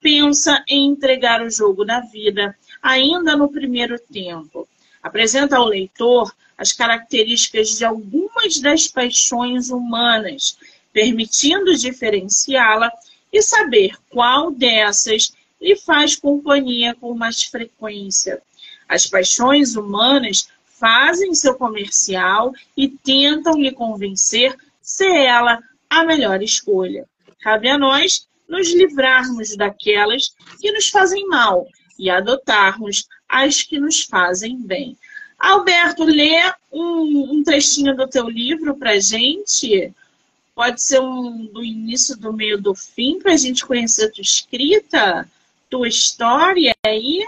[0.00, 4.68] pensa em entregar o jogo da vida ainda no primeiro tempo.
[5.02, 10.58] Apresenta ao leitor as características de algumas das paixões humanas,
[10.92, 12.90] permitindo diferenciá-la
[13.32, 18.42] e saber qual dessas lhe faz companhia com mais frequência.
[18.88, 27.06] As paixões humanas fazem seu comercial e tentam lhe convencer ser ela a melhor escolha.
[27.40, 34.02] cabe a nós nos livrarmos daquelas que nos fazem mal e adotarmos as que nos
[34.02, 34.98] fazem bem.
[35.38, 39.94] Alberto, lê um, um trechinho do teu livro para gente.
[40.54, 44.22] Pode ser um do início, do meio, do fim, para a gente conhecer a tua
[44.22, 45.28] escrita,
[45.70, 47.24] tua história aí.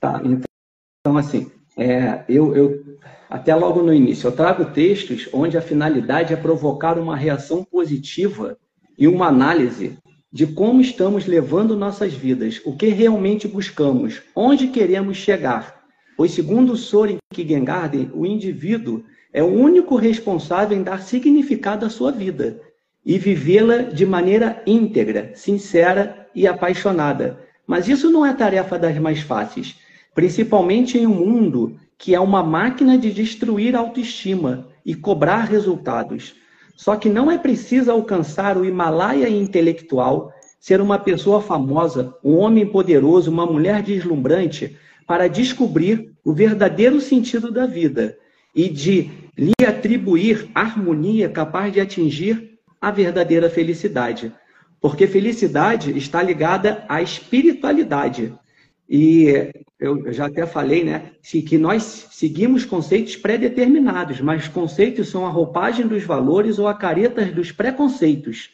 [0.00, 5.62] Tá, então assim, é, eu, eu até logo no início, eu trago textos onde a
[5.62, 8.58] finalidade é provocar uma reação positiva
[8.98, 9.98] e uma análise
[10.32, 15.84] de como estamos levando nossas vidas, o que realmente buscamos, onde queremos chegar.
[16.16, 22.10] Pois, segundo Soren Kierkegaard, o indivíduo é o único responsável em dar significado à sua
[22.10, 22.60] vida
[23.04, 27.38] e vivê-la de maneira íntegra, sincera e apaixonada.
[27.66, 29.76] Mas isso não é tarefa das mais fáceis,
[30.14, 36.34] principalmente em um mundo que é uma máquina de destruir a autoestima e cobrar resultados.
[36.76, 42.66] Só que não é preciso alcançar o Himalaia intelectual, ser uma pessoa famosa, um homem
[42.66, 48.18] poderoso, uma mulher deslumbrante, para descobrir o verdadeiro sentido da vida
[48.54, 54.32] e de lhe atribuir harmonia capaz de atingir a verdadeira felicidade.
[54.80, 58.34] Porque felicidade está ligada à espiritualidade.
[58.88, 65.30] E eu já até falei, né, que nós seguimos conceitos pré-determinados, mas conceitos são a
[65.30, 68.50] roupagem dos valores ou a caretas dos preconceitos.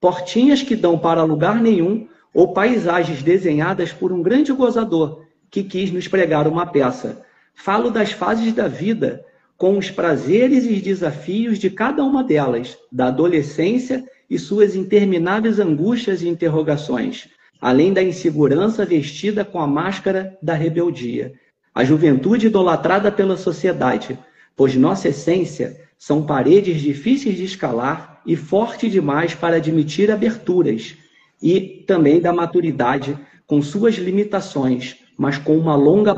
[0.00, 5.90] Portinhas que dão para lugar nenhum ou paisagens desenhadas por um grande gozador que quis
[5.90, 7.22] nos pregar uma peça.
[7.54, 9.24] Falo das fases da vida,
[9.58, 16.22] com os prazeres e desafios de cada uma delas, da adolescência e suas intermináveis angústias
[16.22, 17.28] e interrogações
[17.62, 21.32] além da insegurança vestida com a máscara da rebeldia.
[21.72, 24.18] A juventude idolatrada pela sociedade,
[24.56, 30.96] pois nossa essência são paredes difíceis de escalar e forte demais para admitir aberturas,
[31.40, 36.14] e também da maturidade, com suas limitações, mas com uma longa,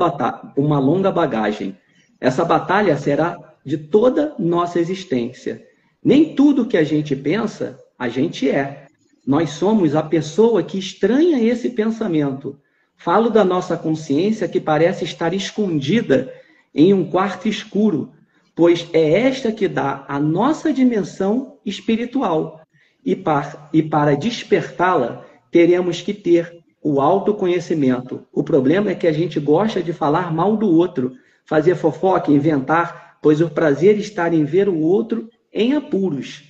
[0.56, 1.76] uma longa bagagem.
[2.18, 5.62] Essa batalha será de toda nossa existência.
[6.02, 8.83] Nem tudo que a gente pensa, a gente é.
[9.26, 12.58] Nós somos a pessoa que estranha esse pensamento.
[12.96, 16.32] Falo da nossa consciência que parece estar escondida
[16.74, 18.12] em um quarto escuro,
[18.54, 22.60] pois é esta que dá a nossa dimensão espiritual.
[23.04, 28.26] E para, e para despertá-la, teremos que ter o autoconhecimento.
[28.32, 31.12] O problema é que a gente gosta de falar mal do outro,
[31.46, 36.44] fazer fofoca, inventar, pois o prazer está em ver o outro em apuros.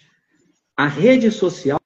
[0.77, 1.79] A rede social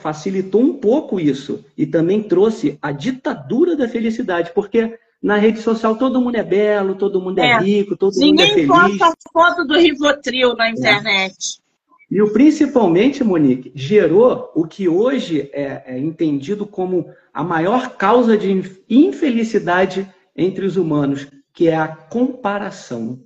[0.00, 5.96] facilitou um pouco isso e também trouxe a ditadura da felicidade, porque na rede social
[5.96, 8.68] todo mundo é belo, todo mundo é, é rico, todo mundo é feliz.
[8.68, 10.70] Ninguém posta foto do Rivotril na é.
[10.70, 11.34] internet.
[11.64, 11.68] É.
[12.10, 18.36] E o principalmente, Monique, gerou o que hoje é, é entendido como a maior causa
[18.36, 23.20] de infelicidade entre os humanos, que é a comparação.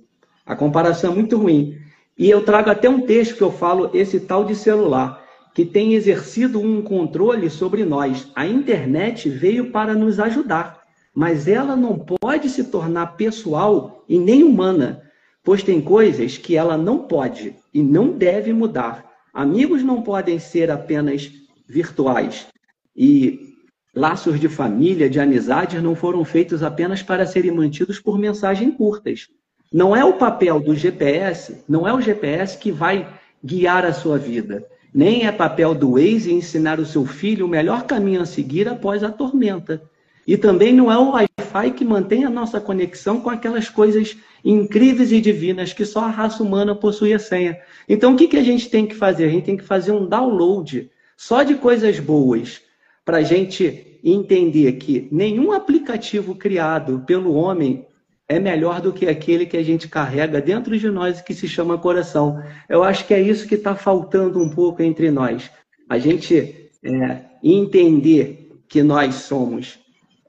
[0.45, 1.77] A comparação é muito ruim.
[2.17, 5.22] E eu trago até um texto que eu falo esse tal de celular
[5.53, 8.29] que tem exercido um controle sobre nós.
[8.35, 10.81] A internet veio para nos ajudar,
[11.13, 15.03] mas ela não pode se tornar pessoal e nem humana,
[15.43, 19.05] pois tem coisas que ela não pode e não deve mudar.
[19.33, 21.31] Amigos não podem ser apenas
[21.67, 22.47] virtuais
[22.95, 23.53] e
[23.95, 29.27] laços de família, de amizades não foram feitos apenas para serem mantidos por mensagens curtas.
[29.71, 33.07] Não é o papel do GPS, não é o GPS que vai
[33.43, 34.65] guiar a sua vida.
[34.93, 39.03] Nem é papel do Waze ensinar o seu filho o melhor caminho a seguir após
[39.03, 39.81] a tormenta.
[40.25, 45.11] E também não é o Wi-Fi que mantém a nossa conexão com aquelas coisas incríveis
[45.11, 47.57] e divinas que só a raça humana possui a senha.
[47.89, 49.25] Então, o que, que a gente tem que fazer?
[49.25, 52.61] A gente tem que fazer um download só de coisas boas
[53.03, 57.85] para a gente entender que nenhum aplicativo criado pelo homem
[58.27, 61.77] é melhor do que aquele que a gente carrega dentro de nós que se chama
[61.77, 62.41] coração.
[62.69, 65.51] Eu acho que é isso que está faltando um pouco entre nós.
[65.89, 69.79] A gente é, entender que nós somos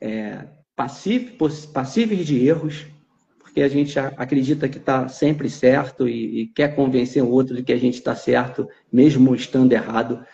[0.01, 0.45] é,
[0.77, 2.87] passíveis de erros,
[3.39, 7.63] porque a gente acredita que está sempre certo e, e, quer convencer o outro de
[7.63, 10.25] que a gente está certo, mesmo estando errado.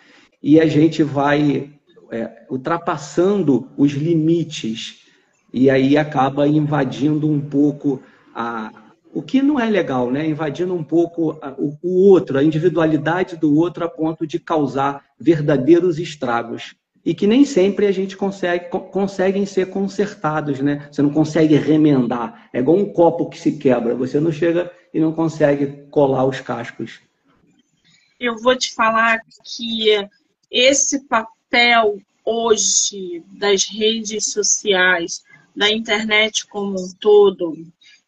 [0.42, 1.70] E a gente vai
[2.10, 5.04] é, ultrapassando os limites
[5.52, 8.02] e aí acaba invadindo um pouco
[8.34, 8.72] a,
[9.12, 10.26] o que não é legal, né?
[10.26, 15.04] Invadindo um pouco a, o, o, outro, a individualidade do outro a ponto de causar
[15.18, 16.74] verdadeiros estragos.
[17.04, 20.86] E que nem sempre a gente consegue conseguem ser consertados, né?
[20.90, 22.48] Você não consegue remendar.
[22.52, 23.94] É igual um copo que se quebra.
[23.94, 27.00] Você não chega e não consegue colar os cascos.
[28.20, 30.06] Eu vou te falar que
[30.50, 35.24] esse papel papel hoje das redes sociais,
[35.60, 37.54] da internet como um todo.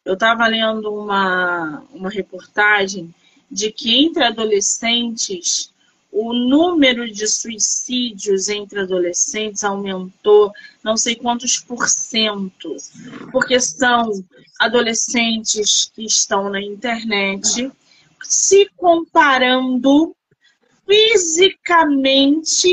[0.03, 3.13] Eu estava lendo uma, uma reportagem
[3.49, 5.71] de que entre adolescentes
[6.11, 10.51] o número de suicídios entre adolescentes aumentou
[10.83, 12.75] não sei quantos por cento,
[13.31, 14.09] porque são
[14.59, 17.71] adolescentes que estão na internet
[18.23, 20.15] se comparando
[20.87, 22.67] fisicamente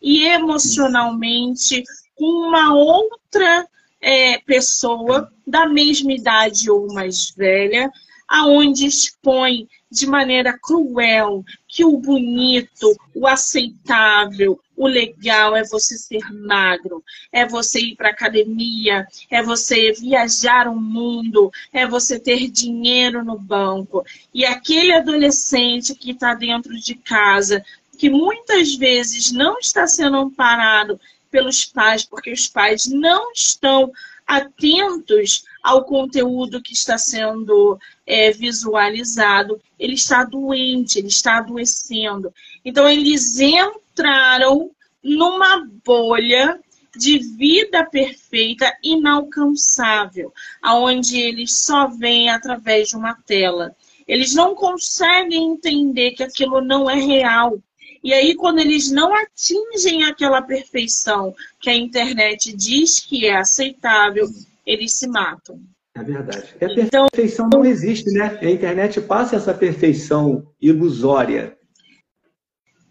[0.00, 1.82] e emocionalmente
[2.14, 3.68] com uma outra
[4.02, 7.90] é, pessoa da mesma idade ou mais velha,
[8.28, 16.22] aonde expõe de maneira cruel que o bonito, o aceitável, o legal é você ser
[16.32, 23.22] magro, é você ir para academia, é você viajar o mundo, é você ter dinheiro
[23.22, 24.04] no banco.
[24.32, 27.62] E aquele adolescente que está dentro de casa,
[27.98, 30.98] que muitas vezes não está sendo amparado
[31.32, 33.90] pelos pais, porque os pais não estão
[34.26, 42.32] atentos ao conteúdo que está sendo é, visualizado, ele está doente, ele está adoecendo.
[42.64, 44.70] Então, eles entraram
[45.02, 46.60] numa bolha
[46.96, 53.74] de vida perfeita inalcançável, aonde eles só veem através de uma tela.
[54.06, 57.58] Eles não conseguem entender que aquilo não é real.
[58.02, 64.28] E aí, quando eles não atingem aquela perfeição que a internet diz que é aceitável,
[64.66, 65.60] eles se matam.
[65.94, 66.54] É verdade.
[66.60, 68.38] E a então, perfeição não existe, né?
[68.40, 71.56] A internet passa essa perfeição ilusória.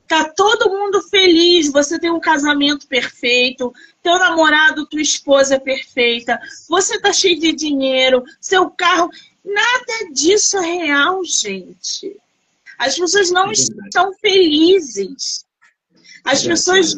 [0.07, 6.38] Tá todo mundo feliz, você tem um casamento perfeito, teu namorado, tua esposa é perfeita,
[6.70, 9.09] você tá cheio de dinheiro, seu carro.
[9.43, 12.20] Nada disso é real, gente.
[12.82, 15.45] As pessoas não é estão felizes.
[16.25, 16.95] As é pessoas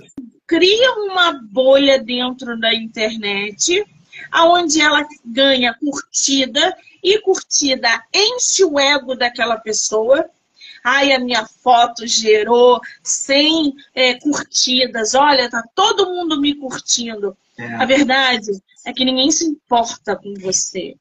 [0.47, 3.86] criam uma bolha dentro da internet
[4.31, 6.73] aonde ela ganha curtida
[7.03, 10.29] e curtida enche o ego daquela pessoa.
[10.81, 15.13] Ai, a minha foto gerou 100 é, curtidas.
[15.15, 17.36] Olha, tá todo mundo me curtindo.
[17.57, 17.75] É.
[17.75, 18.51] A verdade
[18.86, 20.95] é que ninguém se importa com você.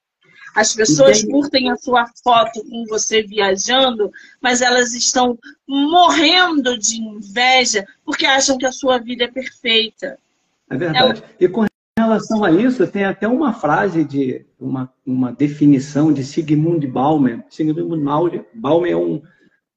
[0.55, 7.87] As pessoas curtem a sua foto com você viajando, mas elas estão morrendo de inveja
[8.05, 10.19] porque acham que a sua vida é perfeita.
[10.71, 11.23] É verdade.
[11.41, 11.65] É, e com
[11.99, 17.43] relação a isso, tem até uma frase de uma, uma definição de Sigmund Bauman.
[17.49, 19.23] Sigmund Bauman é um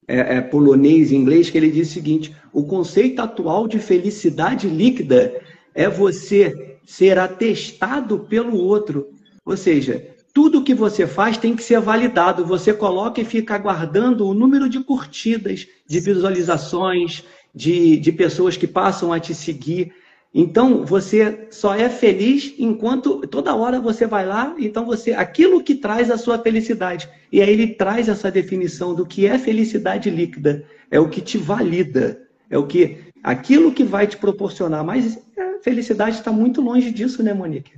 [0.08, 5.40] é, é polonês inglês que ele diz o seguinte: o conceito atual de felicidade líquida
[5.74, 9.08] é você ser atestado pelo outro.
[9.44, 12.44] Ou seja, tudo que você faz tem que ser validado.
[12.44, 17.24] Você coloca e fica aguardando o número de curtidas, de visualizações,
[17.54, 19.94] de, de pessoas que passam a te seguir.
[20.34, 25.74] Então, você só é feliz enquanto toda hora você vai lá, então você aquilo que
[25.74, 27.08] traz a sua felicidade.
[27.32, 31.38] E aí ele traz essa definição do que é felicidade líquida, é o que te
[31.38, 36.90] valida, é o que aquilo que vai te proporcionar, mas a felicidade está muito longe
[36.90, 37.72] disso, né, Monique?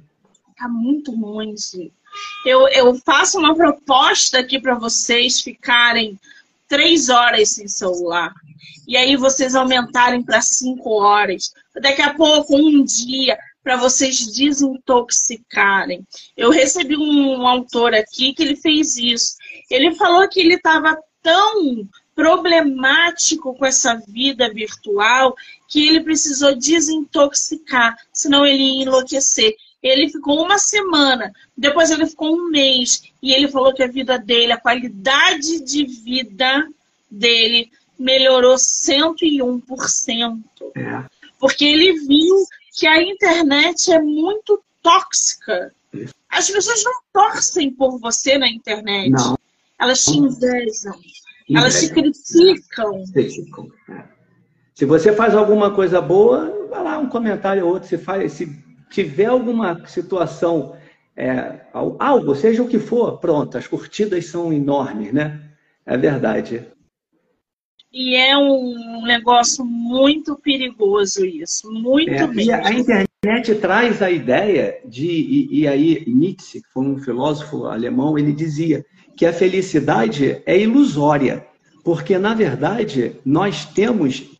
[0.50, 1.92] Está muito longe.
[2.44, 6.18] Eu, eu faço uma proposta aqui para vocês ficarem
[6.68, 8.32] três horas sem celular
[8.88, 16.06] e aí vocês aumentarem para cinco horas, daqui a pouco um dia para vocês desintoxicarem.
[16.34, 19.36] Eu recebi um autor aqui que ele fez isso.
[19.70, 25.36] Ele falou que ele estava tão problemático com essa vida virtual
[25.68, 29.54] que ele precisou desintoxicar, senão ele ia enlouquecer.
[29.88, 34.18] Ele ficou uma semana, depois ele ficou um mês, e ele falou que a vida
[34.18, 36.68] dele, a qualidade de vida
[37.10, 40.40] dele melhorou 101%.
[40.76, 41.04] É.
[41.38, 45.72] Porque ele viu que a internet é muito tóxica.
[46.28, 49.10] As pessoas não torcem por você na internet.
[49.10, 49.38] Não.
[49.78, 50.94] Elas te invejam.
[51.50, 53.04] Elas te criticam.
[53.12, 53.70] criticam.
[53.88, 54.04] É.
[54.74, 57.88] Se você faz alguma coisa boa, vai lá um comentário ou outro.
[57.88, 58.46] Se, faz, se
[58.90, 60.76] tiver alguma situação,
[61.16, 65.40] é, algo, seja o que for, pronto, as curtidas são enormes, né?
[65.84, 66.66] É verdade.
[67.92, 72.52] E é um negócio muito perigoso isso, muito é, mesmo.
[72.52, 78.18] a internet traz a ideia de, e, e, aí Nietzsche, que foi um filósofo alemão,
[78.18, 78.84] ele dizia
[79.16, 81.46] que a felicidade é ilusória,
[81.82, 84.30] porque na verdade nós temos,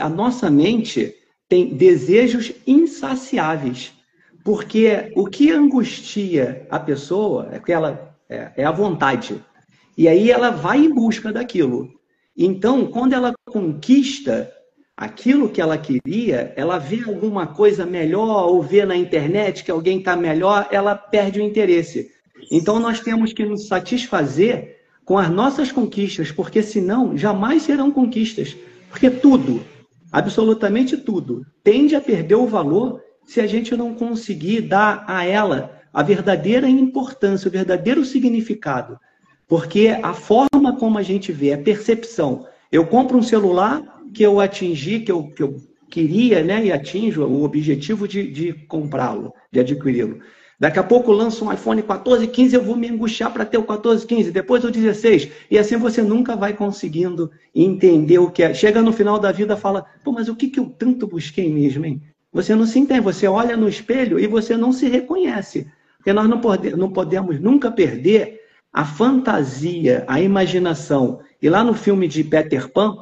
[0.00, 1.14] a nossa mente
[1.48, 3.92] tem desejos insaciáveis,
[4.44, 9.42] porque o que angustia a pessoa é que ela é, é a vontade,
[9.96, 11.88] e aí ela vai em busca daquilo.
[12.36, 14.52] Então, quando ela conquista,
[14.96, 19.98] aquilo que ela queria, ela vê alguma coisa melhor ou vê na internet que alguém
[19.98, 22.10] está melhor, ela perde o interesse.
[22.50, 28.56] Então nós temos que nos satisfazer com as nossas conquistas, porque senão jamais serão conquistas.
[28.90, 29.62] Porque tudo,
[30.14, 35.82] absolutamente tudo, tende a perder o valor se a gente não conseguir dar a ela
[35.92, 38.96] a verdadeira importância, o verdadeiro significado.
[39.48, 42.46] Porque a forma como a gente vê, a percepção.
[42.70, 43.82] Eu compro um celular
[44.14, 45.60] que eu atingi, que eu, que eu
[45.90, 50.20] queria, né, e atinjo o objetivo de, de comprá-lo, de adquiri-lo.
[50.64, 53.64] Daqui a pouco lança um iPhone 14, 15, eu vou me angustiar para ter o
[53.64, 55.30] 14, 15, depois o 16.
[55.50, 58.54] E assim você nunca vai conseguindo entender o que é.
[58.54, 61.84] Chega no final da vida fala, pô, mas o que, que eu tanto busquei mesmo,
[61.84, 62.00] hein?
[62.32, 65.70] Você não se entende, você olha no espelho e você não se reconhece.
[65.98, 68.40] Porque nós não, pode, não podemos nunca perder
[68.72, 71.20] a fantasia, a imaginação.
[71.42, 72.96] E lá no filme de Peter Pan,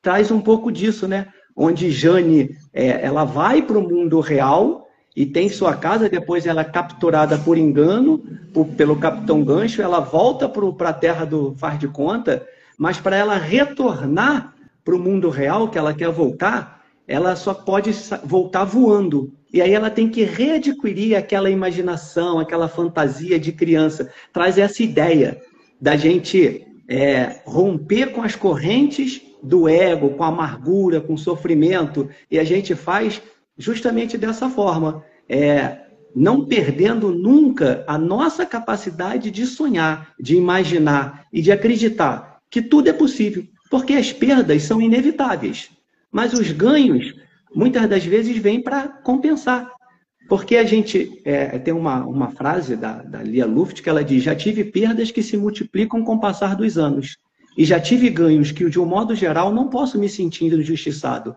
[0.00, 1.26] traz um pouco disso, né?
[1.56, 4.87] Onde Jane, é, ela vai para o mundo real
[5.18, 8.22] e tem sua casa, depois ela é capturada por engano
[8.54, 12.46] por, pelo Capitão Gancho, ela volta para a terra do faz de conta,
[12.78, 14.54] mas para ela retornar
[14.84, 17.90] para o mundo real, que ela quer voltar, ela só pode
[18.22, 19.32] voltar voando.
[19.52, 24.12] E aí ela tem que readquirir aquela imaginação, aquela fantasia de criança.
[24.32, 25.36] Traz essa ideia
[25.80, 32.08] da gente é, romper com as correntes do ego, com amargura, com sofrimento.
[32.30, 33.20] E a gente faz
[33.58, 35.04] justamente dessa forma.
[35.28, 35.78] É,
[36.14, 42.88] não perdendo nunca a nossa capacidade de sonhar, de imaginar e de acreditar que tudo
[42.88, 43.44] é possível.
[43.70, 45.70] Porque as perdas são inevitáveis.
[46.10, 47.14] Mas os ganhos
[47.54, 49.70] muitas das vezes vem para compensar.
[50.28, 54.22] Porque a gente é, tem uma, uma frase da, da Lia Luft que ela diz:
[54.22, 57.16] já tive perdas que se multiplicam com o passar dos anos.
[57.56, 61.34] E já tive ganhos que, de um modo geral, não posso me sentir injustiçado.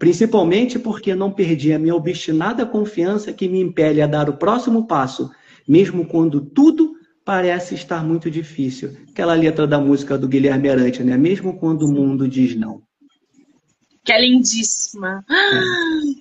[0.00, 4.86] Principalmente porque não perdi a minha obstinada confiança que me impele a dar o próximo
[4.86, 5.30] passo,
[5.68, 8.96] mesmo quando tudo parece estar muito difícil.
[9.10, 11.18] Aquela letra da música do Guilherme Arante, né?
[11.18, 12.80] Mesmo quando o mundo diz não
[14.10, 15.24] que é lindíssima.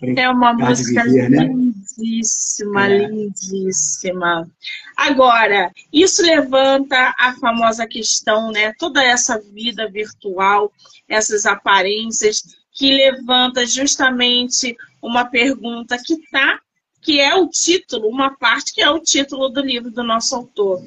[0.02, 1.46] É, é uma música viver, né?
[1.46, 3.08] lindíssima, né?
[3.08, 4.48] lindíssima.
[4.96, 8.74] Agora, isso levanta a famosa questão, né?
[8.78, 10.72] Toda essa vida virtual,
[11.08, 12.44] essas aparências,
[12.80, 16.62] que levanta justamente uma pergunta que tá,
[17.02, 20.82] que é o título, uma parte que é o título do livro do nosso autor.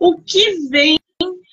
[0.00, 0.98] O que vem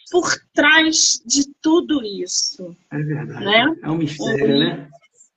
[0.09, 2.75] por trás de tudo isso.
[2.91, 3.45] É verdade.
[3.45, 3.75] Né?
[3.83, 4.87] É um mistério, o, né?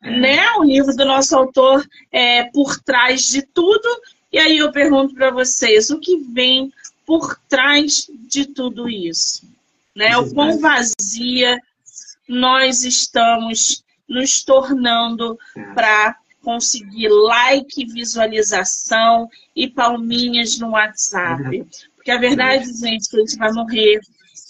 [0.03, 0.19] É.
[0.19, 0.53] né?
[0.53, 3.87] O livro do nosso autor é por trás de tudo.
[4.33, 6.73] E aí eu pergunto para vocês, o que vem
[7.05, 9.47] por trás de tudo isso?
[9.95, 10.17] Né?
[10.17, 11.61] O quão vazia
[12.27, 15.39] nós estamos nos tornando
[15.75, 21.67] para conseguir like, visualização e palminhas no WhatsApp.
[21.95, 24.01] Porque a verdade, gente, é que a gente vai morrer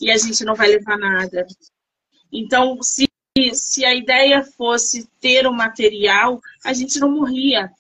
[0.01, 1.47] e a gente não vai levar nada.
[2.33, 3.09] Então, se,
[3.53, 7.71] se a ideia fosse ter o um material, a gente não morria.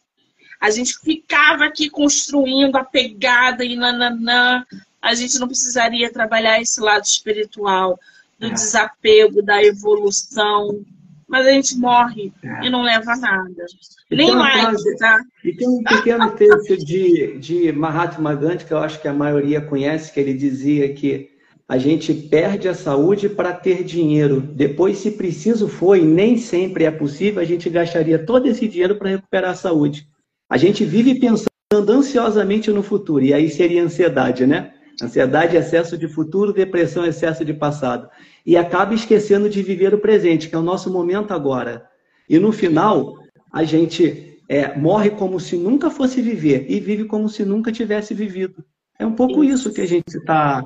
[0.60, 4.66] A gente ficava aqui construindo a pegada e nananã.
[5.00, 7.98] A gente não precisaria trabalhar esse lado espiritual,
[8.38, 8.50] do é.
[8.50, 10.84] desapego, da evolução.
[11.28, 12.66] Mas a gente morre é.
[12.66, 13.66] e não leva nada.
[14.10, 15.20] E Nem mais, tá?
[15.44, 19.60] E tem um pequeno texto de, de Mahatma Gandhi, que eu acho que a maioria
[19.60, 21.30] conhece, que ele dizia que
[21.68, 24.40] a gente perde a saúde para ter dinheiro.
[24.40, 28.96] Depois, se preciso for, e nem sempre é possível, a gente gastaria todo esse dinheiro
[28.96, 30.08] para recuperar a saúde.
[30.48, 31.48] A gente vive pensando
[31.90, 34.72] ansiosamente no futuro, e aí seria ansiedade, né?
[35.00, 38.08] Ansiedade, excesso de futuro, depressão, excesso de passado.
[38.48, 41.86] E acaba esquecendo de viver o presente, que é o nosso momento agora.
[42.26, 43.14] E no final,
[43.52, 48.14] a gente é, morre como se nunca fosse viver e vive como se nunca tivesse
[48.14, 48.64] vivido.
[48.98, 50.64] É um pouco isso que a gente está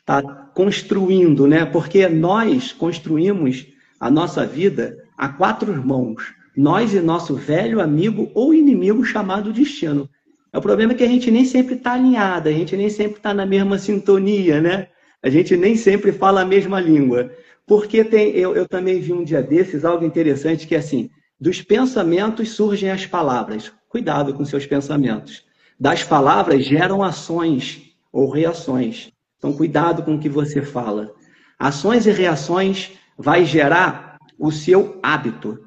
[0.00, 0.20] está
[0.56, 1.64] construindo, né?
[1.64, 3.64] Porque nós construímos
[4.00, 6.34] a nossa vida a quatro mãos.
[6.56, 10.10] Nós e nosso velho amigo ou inimigo chamado destino.
[10.52, 13.32] O problema é que a gente nem sempre está alinhado, a gente nem sempre está
[13.32, 14.88] na mesma sintonia, né?
[15.22, 17.30] A gente nem sempre fala a mesma língua.
[17.66, 21.62] Porque tem, eu, eu também vi um dia desses algo interessante que é assim: dos
[21.62, 23.72] pensamentos surgem as palavras.
[23.88, 25.44] Cuidado com seus pensamentos.
[25.78, 29.12] Das palavras geram ações ou reações.
[29.38, 31.14] Então, cuidado com o que você fala.
[31.58, 35.66] Ações e reações vai gerar o seu hábito.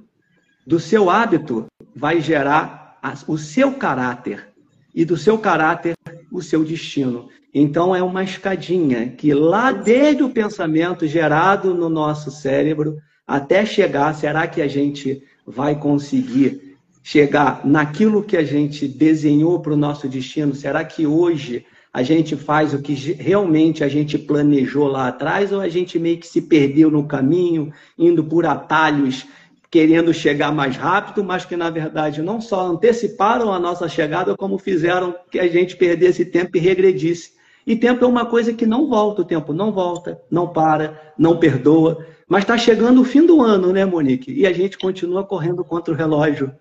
[0.65, 4.49] Do seu hábito vai gerar o seu caráter.
[4.93, 5.95] E do seu caráter,
[6.33, 7.29] o seu destino.
[7.53, 14.13] Então, é uma escadinha que lá desde o pensamento gerado no nosso cérebro até chegar,
[14.15, 20.09] será que a gente vai conseguir chegar naquilo que a gente desenhou para o nosso
[20.09, 20.55] destino?
[20.55, 21.63] Será que hoje
[21.93, 26.17] a gente faz o que realmente a gente planejou lá atrás ou a gente meio
[26.17, 29.27] que se perdeu no caminho, indo por atalhos,
[29.73, 34.59] querendo chegar mais rápido, mas que na verdade não só anteciparam a nossa chegada, como
[34.59, 37.33] fizeram que a gente perdesse tempo e regredisse.
[37.65, 41.39] E tempo é uma coisa que não volta, o tempo não volta, não para, não
[41.39, 42.05] perdoa.
[42.27, 44.31] Mas está chegando o fim do ano, né, Monique?
[44.31, 46.53] E a gente continua correndo contra o relógio.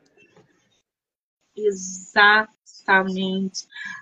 [1.54, 2.56] Exatamente.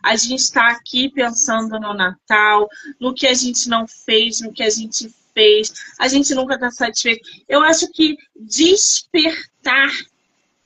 [0.05, 2.69] A gente está aqui pensando no Natal,
[3.01, 5.73] no que a gente não fez, no que a gente fez.
[5.99, 7.29] A gente nunca está satisfeito.
[7.49, 9.91] Eu acho que despertar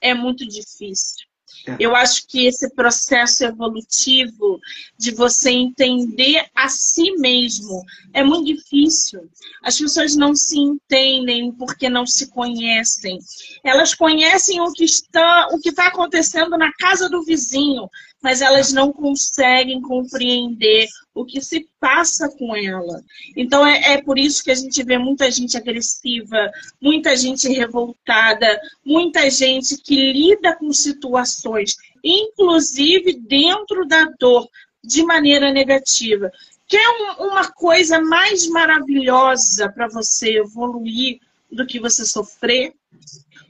[0.00, 1.26] é muito difícil.
[1.66, 1.76] É.
[1.80, 4.60] Eu acho que esse processo evolutivo
[4.98, 9.28] de você entender a si mesmo é muito difícil.
[9.62, 13.18] As pessoas não se entendem porque não se conhecem.
[13.64, 17.88] Elas conhecem o que está, o que está acontecendo na casa do vizinho,
[18.24, 23.02] mas elas não conseguem compreender o que se passa com ela.
[23.36, 26.50] Então é, é, por isso que a gente vê muita gente agressiva,
[26.80, 34.48] muita gente revoltada, muita gente que lida com situações, inclusive dentro da dor,
[34.82, 36.32] de maneira negativa.
[36.66, 41.20] Quer um, uma coisa mais maravilhosa para você evoluir
[41.52, 42.72] do que você sofrer?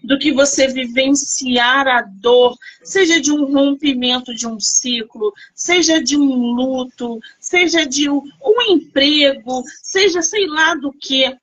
[0.05, 6.17] Do que você vivenciar a dor, seja de um rompimento de um ciclo, seja de
[6.17, 11.35] um luto, seja de um, um emprego, seja sei lá do que.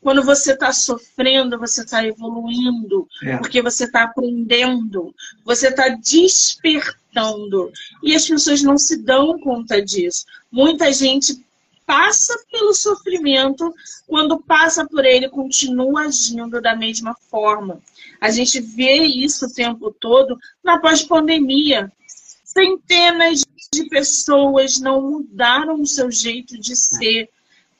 [0.00, 3.38] Quando você está sofrendo, você está evoluindo, é.
[3.38, 7.72] porque você está aprendendo, você está despertando.
[8.02, 10.26] E as pessoas não se dão conta disso.
[10.52, 11.42] Muita gente
[11.86, 13.72] passa pelo sofrimento,
[14.06, 17.80] quando passa por ele, continua agindo da mesma forma.
[18.20, 21.92] A gente vê isso o tempo todo na pós-pandemia.
[22.44, 27.28] Centenas de pessoas não mudaram o seu jeito de ser.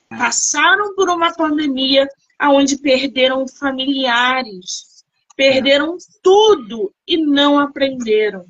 [0.08, 2.08] Passaram por uma pandemia
[2.42, 5.04] onde perderam familiares,
[5.36, 8.44] perderam tudo e não aprenderam.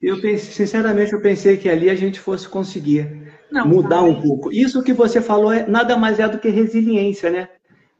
[0.00, 4.52] Eu pensei, sinceramente, eu pensei que ali a gente fosse conseguir não, mudar um pouco.
[4.52, 7.48] Isso que você falou é nada mais é do que resiliência, né?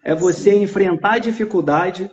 [0.02, 0.62] É você Sim.
[0.62, 2.10] enfrentar a dificuldade,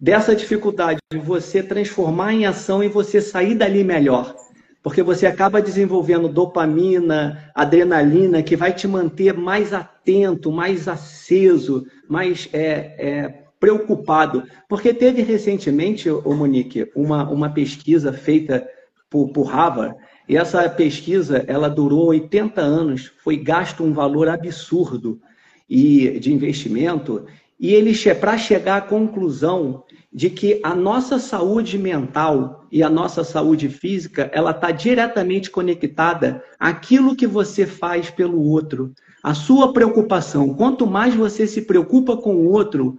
[0.00, 4.34] dessa dificuldade você transformar em ação e você sair dali melhor.
[4.82, 12.48] Porque você acaba desenvolvendo dopamina, adrenalina, que vai te manter mais atento, mais aceso, mais
[12.52, 14.44] é, é, preocupado.
[14.68, 18.66] Porque teve recentemente, ô Monique, uma, uma pesquisa feita
[19.10, 19.96] por, por Harvard,
[20.28, 25.20] e essa pesquisa ela durou 80 anos, foi gasto um valor absurdo
[25.68, 27.26] e de investimento,
[27.58, 33.22] e ele para chegar à conclusão de que a nossa saúde mental e a nossa
[33.22, 38.92] saúde física, ela está diretamente conectada àquilo que você faz pelo outro.
[39.22, 40.54] A sua preocupação.
[40.54, 42.98] Quanto mais você se preocupa com o outro,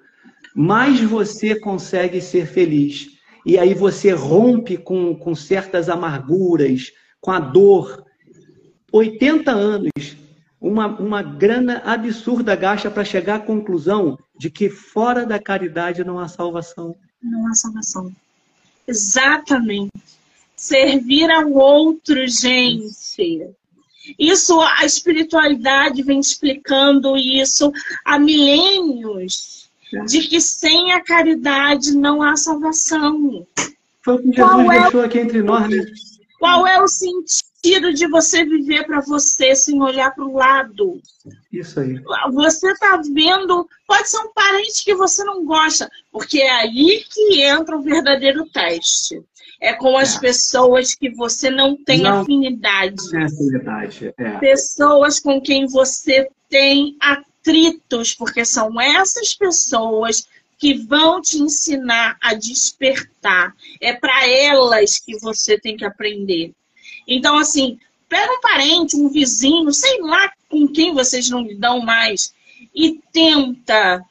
[0.55, 3.09] mais você consegue ser feliz.
[3.45, 6.91] E aí você rompe com, com certas amarguras,
[7.21, 8.05] com a dor.
[8.91, 10.17] 80 anos
[10.59, 16.19] uma, uma grana absurda gasta para chegar à conclusão de que fora da caridade não
[16.19, 16.95] há salvação.
[17.21, 18.11] Não há salvação.
[18.87, 19.91] Exatamente.
[20.55, 23.53] Servir ao outro, gente.
[24.17, 27.71] Isso, a espiritualidade vem explicando isso
[28.03, 29.67] há milênios.
[30.05, 33.47] De que sem a caridade não há salvação.
[34.01, 35.05] Foi o que Jesus Qual é deixou é...
[35.05, 35.85] aqui entre nós, né?
[36.39, 37.47] Qual é o sentido?
[37.93, 41.01] de você viver para você sem olhar para o lado.
[41.51, 42.01] Isso aí.
[42.31, 47.41] Você está vendo, pode ser um parente que você não gosta, porque é aí que
[47.41, 49.21] entra o verdadeiro teste.
[49.59, 50.19] É com as é.
[50.19, 53.09] pessoas que você não tem não afinidade.
[53.09, 54.13] Tem afinidade.
[54.17, 54.37] É.
[54.37, 60.27] Pessoas com quem você tem atritos, porque são essas pessoas
[60.57, 63.55] que vão te ensinar a despertar.
[63.79, 66.53] É para elas que você tem que aprender.
[67.07, 67.79] Então, assim,
[68.09, 72.33] pega um parente, um vizinho, sei lá com quem vocês não lidam mais,
[72.73, 74.03] e tenta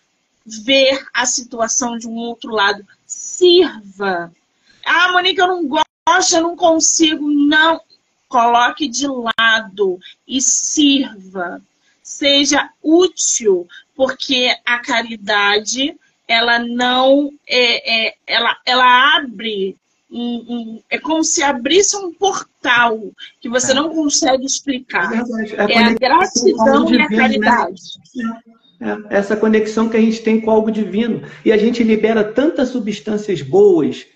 [0.44, 2.86] ver a situação de um outro lado.
[3.06, 4.32] Sirva.
[4.84, 7.28] Ah, Monique, eu não gosto, eu não consigo.
[7.28, 7.80] Não.
[8.28, 11.62] Coloque de lado e sirva.
[12.02, 19.76] Seja útil, porque a caridade ela não é, é ela, ela abre
[20.10, 23.00] um, um, é como se abrisse um portal
[23.40, 23.74] que você é.
[23.74, 25.12] não consegue explicar.
[25.12, 27.16] É, é a gratidão e a né?
[27.16, 27.82] caridade.
[28.14, 28.42] Né?
[29.10, 31.22] É, essa conexão que a gente tem com algo divino.
[31.44, 34.06] E a gente libera tantas substâncias boas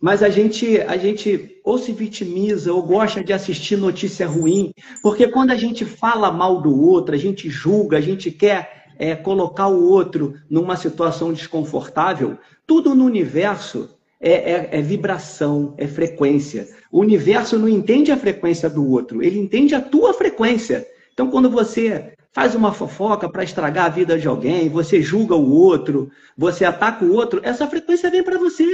[0.00, 4.72] mas a gente, a gente ou se vitimiza ou gosta de assistir notícia ruim,
[5.02, 9.14] porque quando a gente fala mal do outro, a gente julga, a gente quer é,
[9.14, 12.36] colocar o outro numa situação desconfortável,
[12.66, 16.68] tudo no universo é, é, é, vibração, é frequência.
[16.90, 20.86] O universo não entende a frequência do outro, ele entende a tua frequência.
[21.14, 25.50] Então, quando você faz uma fofoca para estragar a vida de alguém, você julga o
[25.50, 28.64] outro, você ataca o outro, essa frequência vem para você.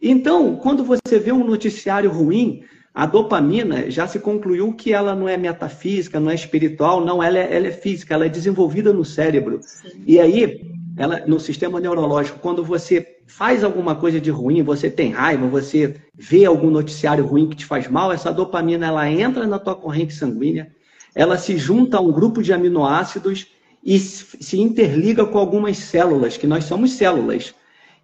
[0.00, 2.62] Então, quando você vê um noticiário ruim,
[2.96, 7.38] a dopamina já se concluiu que ela não é metafísica, não é espiritual, não, ela
[7.38, 9.60] é, ela é física, ela é desenvolvida no cérebro.
[9.60, 10.02] Sim.
[10.06, 10.62] E aí,
[10.96, 15.96] ela, no sistema neurológico, quando você faz alguma coisa de ruim, você tem raiva, você
[16.14, 20.14] vê algum noticiário ruim que te faz mal, essa dopamina ela entra na tua corrente
[20.14, 20.72] sanguínea,
[21.14, 23.46] ela se junta a um grupo de aminoácidos
[23.84, 27.54] e se interliga com algumas células, que nós somos células.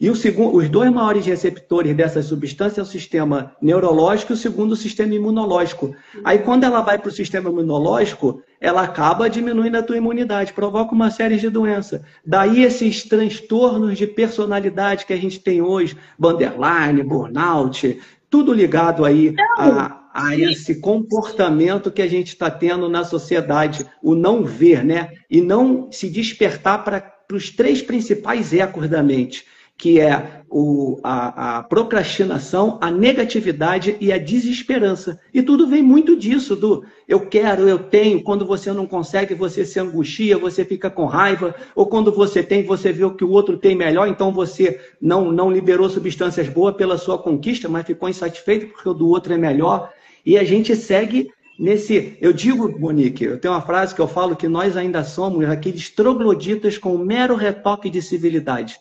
[0.01, 4.37] E o segundo, os dois maiores receptores dessa substância é o sistema neurológico e o
[4.37, 5.95] segundo o sistema imunológico.
[6.25, 10.95] Aí quando ela vai para o sistema imunológico, ela acaba diminuindo a tua imunidade, provoca
[10.95, 12.01] uma série de doenças.
[12.27, 19.35] Daí esses transtornos de personalidade que a gente tem hoje, borderline, burnout, tudo ligado aí
[19.59, 25.11] a, a esse comportamento que a gente está tendo na sociedade, o não ver, né?
[25.31, 29.45] E não se despertar para os três principais ecos da mente
[29.77, 35.19] que é o, a, a, procrastinação, a negatividade e a desesperança.
[35.33, 38.23] E tudo vem muito disso, do eu quero, eu tenho.
[38.23, 41.55] Quando você não consegue, você se angustia, você fica com raiva.
[41.75, 45.33] Ou quando você tem, você vê o que o outro tem melhor, então você não,
[45.33, 49.39] não liberou substâncias boas pela sua conquista, mas ficou insatisfeito porque o do outro é
[49.39, 49.91] melhor.
[50.25, 52.17] E a gente segue nesse.
[52.21, 55.91] Eu digo, Monique, eu tenho uma frase que eu falo que nós ainda somos aqueles
[55.91, 58.79] trogloditas com um mero retoque de civilidade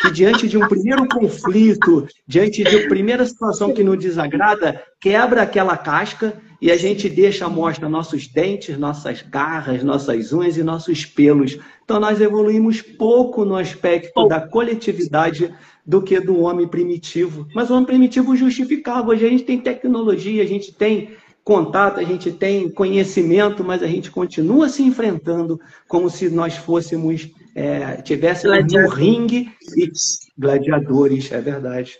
[0.00, 5.42] que diante de um primeiro conflito, diante de uma primeira situação que nos desagrada, quebra
[5.42, 10.62] aquela casca e a gente deixa à mostra nossos dentes, nossas garras, nossas unhas e
[10.62, 11.58] nossos pelos.
[11.84, 15.54] Então nós evoluímos pouco no aspecto da coletividade
[15.86, 17.46] do que do homem primitivo.
[17.54, 19.10] Mas o homem primitivo justificava.
[19.10, 21.10] Hoje a gente tem tecnologia, a gente tem
[21.44, 27.28] contato, a gente tem conhecimento, mas a gente continua se enfrentando como se nós fôssemos
[27.54, 29.90] é, tivessem no ringue e
[30.36, 31.98] gladiadores, é verdade.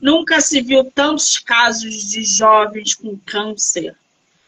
[0.00, 3.94] Nunca se viu tantos casos de jovens com câncer,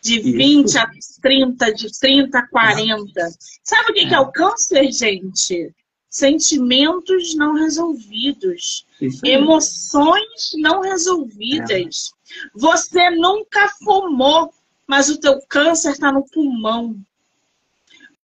[0.02, 0.32] de Isso.
[0.32, 0.90] 20 a
[1.22, 3.28] 30, de 30 a 40.
[3.62, 5.74] Sabe o que é, que é o câncer, gente?
[6.08, 8.86] Sentimentos não resolvidos,
[9.22, 12.10] emoções não resolvidas.
[12.30, 12.48] É.
[12.54, 14.52] Você nunca fumou,
[14.86, 16.96] mas o teu câncer está no pulmão.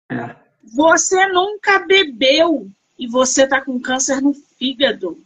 [0.09, 0.42] É.
[0.75, 5.19] Você nunca bebeu e você está com câncer no fígado.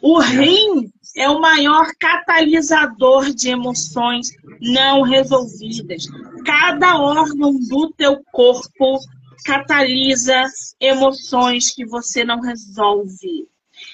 [0.00, 4.30] O rim é o maior catalisador de emoções
[4.60, 6.06] não resolvidas.
[6.44, 8.98] Cada órgão do teu corpo
[9.44, 10.44] catalisa
[10.80, 13.48] emoções que você não resolve.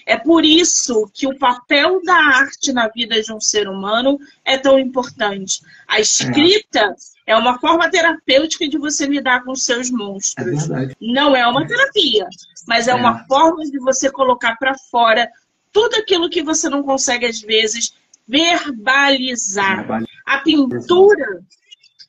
[0.06, 4.56] É por isso que o papel da arte na vida de um ser humano é
[4.56, 5.60] tão importante.
[5.86, 6.94] A escrita
[7.30, 10.68] é uma forma terapêutica de você lidar com os seus monstros.
[10.70, 12.26] É Não é uma terapia,
[12.66, 12.94] mas é, é.
[12.94, 15.30] uma forma de você colocar para fora
[15.72, 17.94] tudo aquilo que você não consegue, às vezes,
[18.26, 19.86] verbalizar.
[20.26, 21.42] A pintura,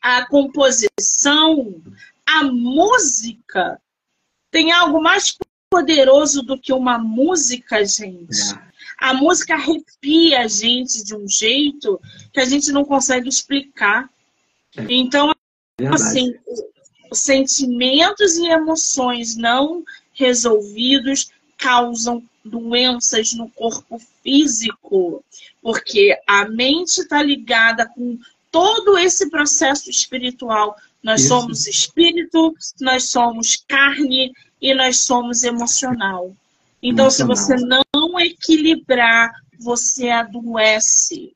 [0.02, 1.82] a composição,
[2.26, 3.80] a música.
[4.50, 5.38] Tem algo mais
[5.70, 8.56] poderoso do que uma música, gente.
[8.56, 8.72] É.
[8.98, 12.00] A música arrepia a gente de um jeito
[12.34, 14.10] que a gente não consegue explicar.
[14.90, 15.34] Então,
[15.80, 16.02] Verdade.
[16.02, 16.34] assim,
[17.14, 25.24] sentimentos e emoções não resolvidos causam doenças no corpo físico,
[25.62, 28.18] porque a mente está ligada com
[28.52, 30.76] todo esse processo espiritual.
[31.04, 31.30] Nós Isso.
[31.30, 36.36] somos espírito, nós somos carne e nós somos emocional.
[36.82, 37.36] Então, emocional.
[37.36, 41.34] se você não equilibrar, você adoece.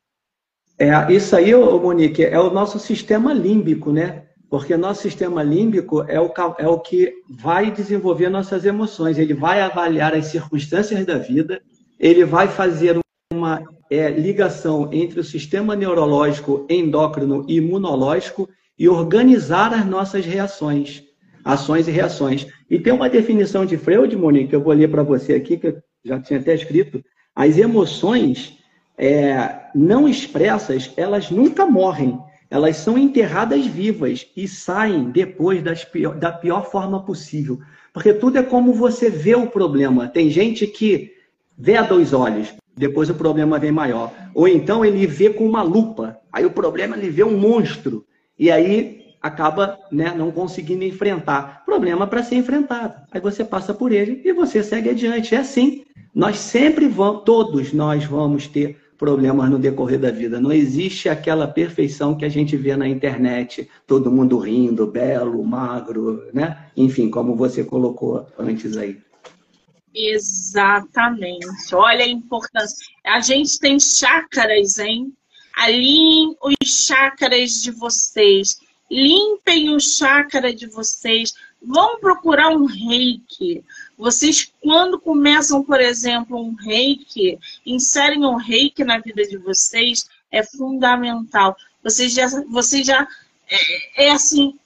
[0.78, 4.24] É, isso aí, Monique, é o nosso sistema límbico, né?
[4.48, 9.60] Porque nosso sistema límbico é o, é o que vai desenvolver nossas emoções, ele vai
[9.60, 11.60] avaliar as circunstâncias da vida,
[11.98, 12.98] ele vai fazer
[13.32, 18.48] uma é, ligação entre o sistema neurológico, endócrino e imunológico
[18.78, 21.02] e organizar as nossas reações,
[21.42, 22.46] ações e reações.
[22.70, 25.68] E tem uma definição de Freud, Monique, que eu vou ler para você aqui, que
[25.68, 27.02] eu já tinha até escrito.
[27.34, 28.58] As emoções
[28.96, 32.18] é, não expressas, elas nunca morrem.
[32.48, 37.58] Elas são enterradas vivas e saem depois pior, da pior forma possível.
[37.92, 40.06] Porque tudo é como você vê o problema.
[40.06, 41.12] Tem gente que
[41.58, 42.54] vê a dois olhos.
[42.76, 44.12] depois o problema vem maior.
[44.34, 48.04] Ou então ele vê com uma lupa, aí o problema ele vê um monstro,
[48.38, 51.64] e aí acaba né, não conseguindo enfrentar.
[51.64, 52.94] Problema para ser enfrentado.
[53.10, 55.34] Aí você passa por ele e você segue adiante.
[55.34, 55.84] É assim.
[56.14, 60.40] Nós sempre vamos, todos nós vamos ter problemas no decorrer da vida.
[60.40, 66.28] Não existe aquela perfeição que a gente vê na internet, todo mundo rindo, belo, magro,
[66.32, 66.66] né?
[66.76, 68.98] Enfim, como você colocou antes aí.
[69.94, 71.74] Exatamente.
[71.74, 72.76] Olha a importância.
[73.04, 75.12] A gente tem chácaras, hein?
[75.56, 78.58] Alinhem os chácaras de vocês.
[78.90, 81.32] Limpem o chácara de vocês.
[81.66, 83.64] Vão procurar um reiki.
[83.98, 90.44] Vocês, quando começam, por exemplo, um reiki, inserem um reiki na vida de vocês, é
[90.44, 91.56] fundamental.
[91.82, 93.08] Vocês já, vocês já
[93.50, 94.56] é, é assim,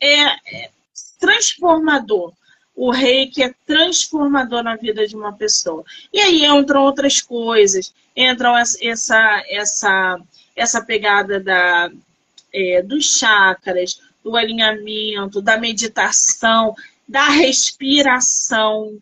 [0.00, 0.22] é,
[0.64, 0.70] é
[1.18, 2.32] transformador.
[2.76, 5.84] O reiki é transformador na vida de uma pessoa.
[6.12, 10.20] E aí entram outras coisas, entram essa, essa,
[10.54, 11.90] essa pegada da,
[12.52, 16.74] é, dos chakras, do alinhamento, da meditação
[17.08, 18.98] da respiração.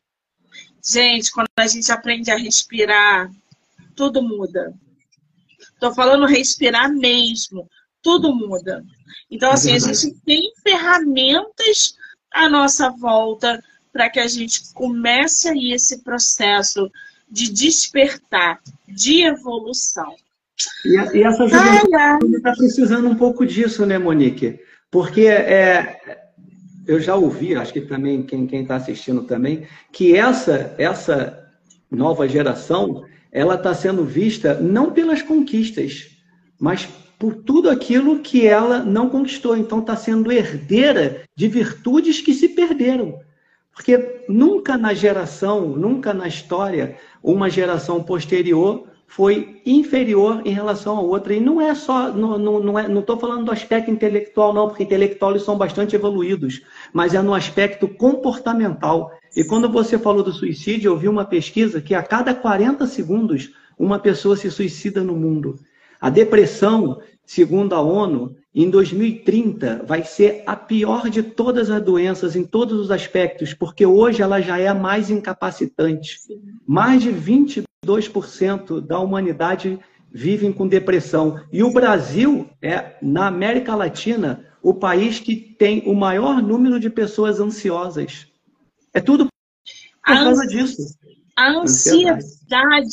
[0.85, 3.31] Gente, quando a gente aprende a respirar,
[3.97, 4.75] tudo muda.
[5.59, 7.69] Estou falando respirar mesmo,
[8.03, 8.85] tudo muda.
[9.31, 11.97] Então, assim, a gente tem ferramentas
[12.31, 13.63] à nossa volta
[13.93, 16.91] para que a gente comece aí esse processo
[17.31, 20.15] de despertar, de evolução.
[20.85, 24.61] E, e essa juventude está precisando um pouco disso, né, Monique?
[24.95, 26.21] Porque é,
[26.87, 31.51] eu já ouvi, acho que também quem está assistindo também, que essa, essa
[31.91, 36.11] nova geração ela está sendo vista não pelas conquistas,
[36.61, 36.87] mas
[37.19, 39.57] por tudo aquilo que ela não conquistou.
[39.57, 43.19] Então está sendo herdeira de virtudes que se perderam.
[43.73, 51.01] Porque nunca na geração, nunca na história, uma geração posterior foi inferior em relação à
[51.01, 51.33] outra.
[51.33, 54.67] E não é só, não, não, não é, não estou falando do aspecto intelectual, não,
[54.67, 56.63] porque intelectuais são bastante evoluídos,
[56.93, 59.13] mas é no aspecto comportamental.
[59.37, 63.53] E quando você falou do suicídio, eu vi uma pesquisa que a cada 40 segundos
[63.79, 65.61] uma pessoa se suicida no mundo.
[66.01, 72.35] A depressão, segundo a ONU, em 2030 vai ser a pior de todas as doenças
[72.35, 76.19] em todos os aspectos, porque hoje ela já é a mais incapacitante.
[76.67, 79.79] Mais de 20 2% da humanidade
[80.11, 81.45] vivem com depressão.
[81.53, 86.89] E o Brasil é, na América Latina, o país que tem o maior número de
[86.89, 88.27] pessoas ansiosas.
[88.93, 89.33] É tudo por
[90.03, 90.97] a causa disso.
[91.37, 92.89] A ansiedade,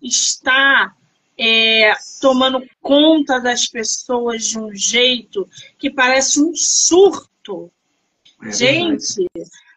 [0.00, 0.94] está
[1.38, 5.48] é, tomando conta das pessoas de um jeito
[5.78, 7.70] que parece um surto.
[8.42, 9.26] É Gente,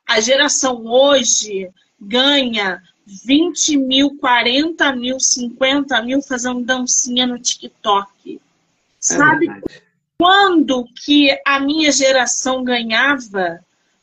[0.07, 1.69] a geração hoje
[1.99, 8.41] ganha 20 mil, 40 mil, 50 mil fazendo dancinha no TikTok.
[8.99, 9.85] Sabe é
[10.17, 13.59] quando que a minha geração ganhava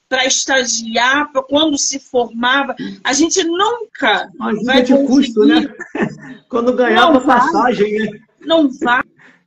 [0.08, 2.76] para estagiar, pra quando se formava?
[3.02, 5.62] A gente nunca Mas vai de custo, né?
[6.48, 8.20] Quando ganhava não passagem, vai, né?
[8.40, 9.02] Não vai.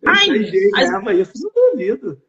[0.07, 0.27] Ai,
[0.71, 2.19] ganhava isso, não duvido.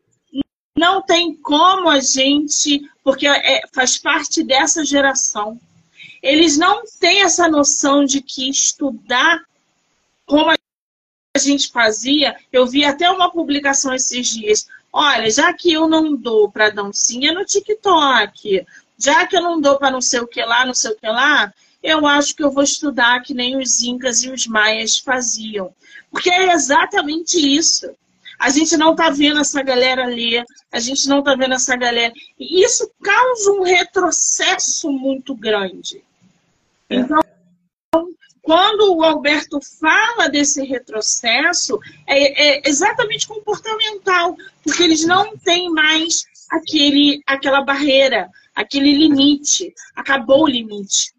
[0.79, 5.59] Não tem como a gente, porque é, faz parte dessa geração
[6.23, 9.43] eles não têm essa noção de que estudar
[10.25, 12.37] como a gente fazia.
[12.53, 14.67] Eu vi até uma publicação esses dias.
[14.93, 18.67] Olha, já que eu não dou para dancinha no TikTok,
[18.99, 21.07] já que eu não dou para não sei o que lá, não sei o que
[21.07, 21.53] lá,
[21.83, 25.73] eu acho que eu vou estudar que nem os incas e os maias faziam.
[26.11, 27.91] Porque é exatamente isso.
[28.39, 32.13] A gente não está vendo essa galera ler, a gente não está vendo essa galera.
[32.39, 36.03] E isso causa um retrocesso muito grande.
[36.89, 36.97] É.
[36.97, 37.21] Então,
[38.47, 46.25] quando o Alberto fala desse retrocesso, é, é, exatamente comportamental, porque eles não têm mais
[46.49, 49.75] aquele, aquela barreira, aquele limite.
[49.97, 51.13] Acabou o limite.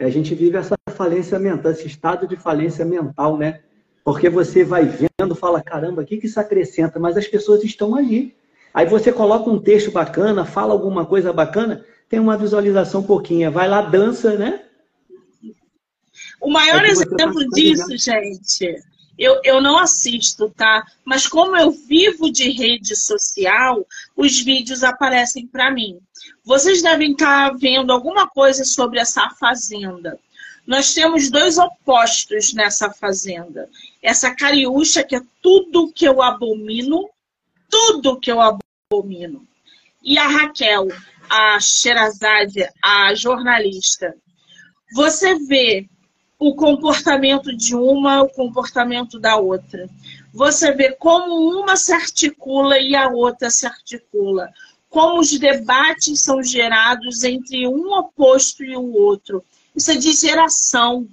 [0.00, 3.60] A gente vive essa falência mental, esse estado de falência mental, né?
[4.04, 7.00] Porque você vai vendo, fala, caramba, o que, que isso acrescenta?
[7.00, 8.36] Mas as pessoas estão ali.
[8.72, 13.68] Aí você coloca um texto bacana, fala alguma coisa bacana, tem uma visualização pouquinha, vai
[13.68, 14.62] lá, dança, né?
[16.40, 18.82] O maior é exemplo disso, gente,
[19.18, 20.84] eu, eu não assisto, tá?
[21.04, 23.86] Mas como eu vivo de rede social,
[24.16, 25.98] os vídeos aparecem para mim.
[26.44, 30.18] Vocês devem estar tá vendo alguma coisa sobre essa fazenda.
[30.66, 33.68] Nós temos dois opostos nessa fazenda.
[34.04, 37.08] Essa cariúcha, que é tudo que eu abomino,
[37.70, 39.48] tudo que eu abomino.
[40.02, 40.88] E a Raquel,
[41.30, 44.14] a Sherazade, a jornalista.
[44.92, 45.88] Você vê
[46.38, 49.88] o comportamento de uma, o comportamento da outra.
[50.34, 54.52] Você vê como uma se articula e a outra se articula.
[54.90, 59.42] Como os debates são gerados entre um oposto e o outro.
[59.74, 61.08] Isso é de geração.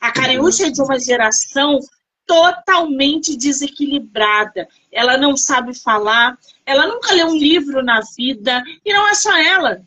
[0.00, 1.78] A Cariúcha é de uma geração
[2.26, 4.68] totalmente desequilibrada.
[4.92, 9.36] Ela não sabe falar, ela nunca leu um livro na vida, e não é só
[9.36, 9.82] ela.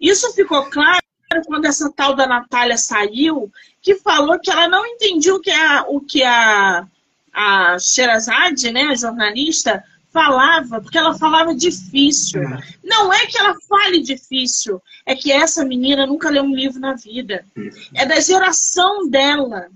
[0.00, 1.00] Isso ficou claro
[1.46, 3.50] quando essa tal da Natália saiu,
[3.82, 6.86] que falou que ela não entendia o que a, o que a,
[7.32, 12.42] a Sherazade, né, a jornalista, falava, porque ela falava difícil.
[12.82, 16.94] Não é que ela fale difícil, é que essa menina nunca leu um livro na
[16.94, 17.44] vida.
[17.94, 19.68] É da geração dela.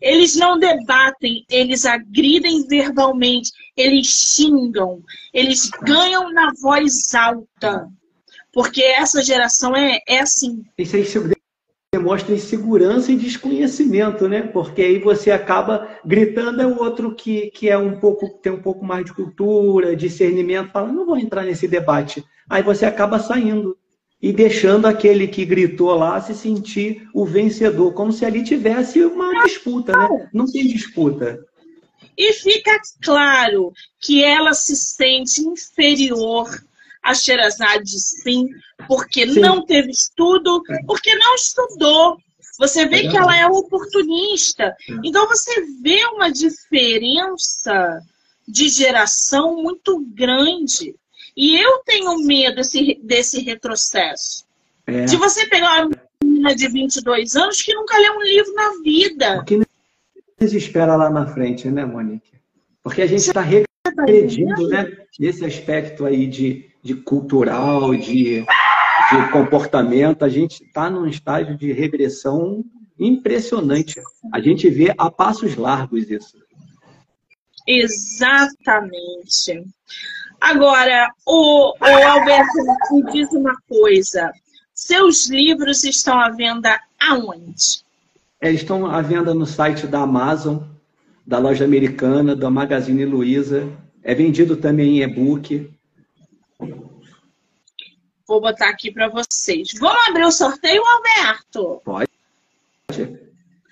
[0.00, 7.86] Eles não debatem, eles agridem verbalmente, eles xingam, eles ganham na voz alta.
[8.52, 10.64] Porque essa geração é, é assim.
[10.78, 11.04] Isso aí
[11.92, 14.42] demonstra insegurança e desconhecimento, né?
[14.42, 18.62] Porque aí você acaba gritando é o outro que, que é um pouco tem um
[18.62, 22.24] pouco mais de cultura, discernimento, fala, não vou entrar nesse debate.
[22.48, 23.76] Aí você acaba saindo
[24.22, 29.44] e deixando aquele que gritou lá se sentir o vencedor, como se ali tivesse uma
[29.44, 30.28] disputa, né?
[30.32, 31.38] Não tem disputa.
[32.16, 36.48] E fica claro que ela se sente inferior
[37.02, 38.48] a Sherazade, sim,
[38.86, 39.40] porque sim.
[39.40, 42.18] não teve estudo, porque não estudou.
[42.58, 44.76] Você vê que ela é oportunista.
[45.02, 48.02] Então você vê uma diferença
[48.46, 50.94] de geração muito grande.
[51.40, 54.44] E eu tenho medo desse, desse retrocesso.
[54.86, 55.06] É.
[55.06, 59.38] De você pegar uma menina de 22 anos que nunca leu um livro na vida.
[59.38, 62.34] O que nos espera lá na frente, né, Monique?
[62.82, 64.94] Porque a gente está regredindo, né?
[65.18, 70.22] Nesse aspecto aí de, de cultural, de, de comportamento.
[70.26, 72.62] A gente está num estágio de regressão
[72.98, 73.98] impressionante.
[74.30, 76.36] A gente vê a passos largos isso.
[77.66, 79.64] Exatamente.
[80.40, 82.52] Agora, o, o Alberto
[82.92, 84.32] me diz uma coisa.
[84.74, 87.84] Seus livros estão à venda aonde?
[88.40, 90.60] Eles estão à venda no site da Amazon,
[91.26, 93.70] da loja americana, da Magazine Luiza.
[94.02, 95.70] É vendido também em e-book.
[98.26, 99.68] Vou botar aqui para vocês.
[99.78, 101.82] Vamos abrir o sorteio, Alberto?
[101.84, 102.08] Pode.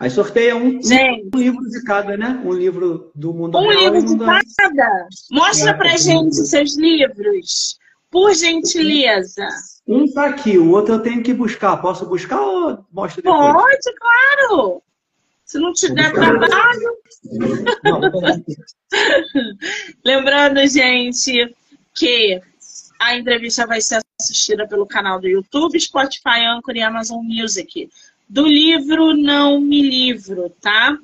[0.01, 2.41] Aí sorteia um, gente, um livro de cada, né?
[2.45, 3.93] Um livro do mundo um real.
[3.93, 4.25] Um livro de
[4.57, 5.09] cada.
[5.31, 7.79] Mostra pra gente seus livros,
[8.09, 9.49] por gentileza.
[9.87, 11.77] Um tá aqui, o outro eu tenho que buscar.
[11.79, 13.53] Posso buscar ou mostra depois?
[13.53, 14.83] Pode, claro.
[15.45, 16.97] Se não te der trabalho.
[17.83, 18.01] Não,
[20.05, 21.57] Lembrando, gente,
[21.93, 22.41] que
[23.01, 27.89] a entrevista vai ser assistida pelo canal do YouTube, Spotify, Anchor e Amazon Music
[28.29, 30.99] do livro Não Me Livro, tá?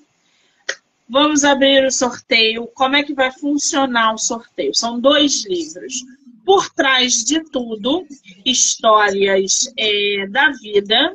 [1.08, 2.66] Vamos abrir o sorteio.
[2.74, 4.74] Como é que vai funcionar o sorteio?
[4.74, 6.04] São dois livros.
[6.44, 8.06] Por trás de tudo,
[8.44, 11.14] histórias é, da vida,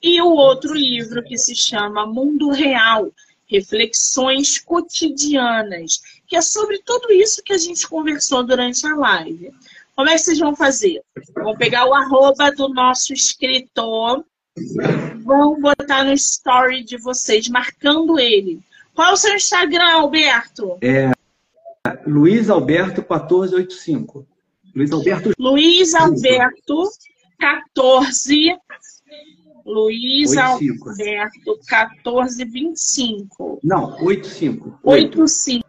[0.00, 3.10] e o outro livro que se chama Mundo Real,
[3.46, 9.50] reflexões cotidianas, que é sobre tudo isso que a gente conversou durante a live.
[9.96, 11.02] Como é que vocês vão fazer?
[11.34, 14.24] Vão pegar o arroba do nosso escritor
[15.30, 18.60] vão botar no story de vocês, marcando ele.
[18.92, 20.76] Qual é o seu Instagram, Alberto?
[20.82, 21.12] É
[22.04, 24.26] Luiz Alberto 1485.
[24.74, 25.30] Luiz Alberto.
[25.38, 26.82] Luiz Alberto
[27.38, 28.56] 14.
[29.64, 30.90] Luiz 85.
[30.90, 33.60] Alberto 1425.
[33.62, 34.80] Não, 85.
[34.82, 35.62] 85.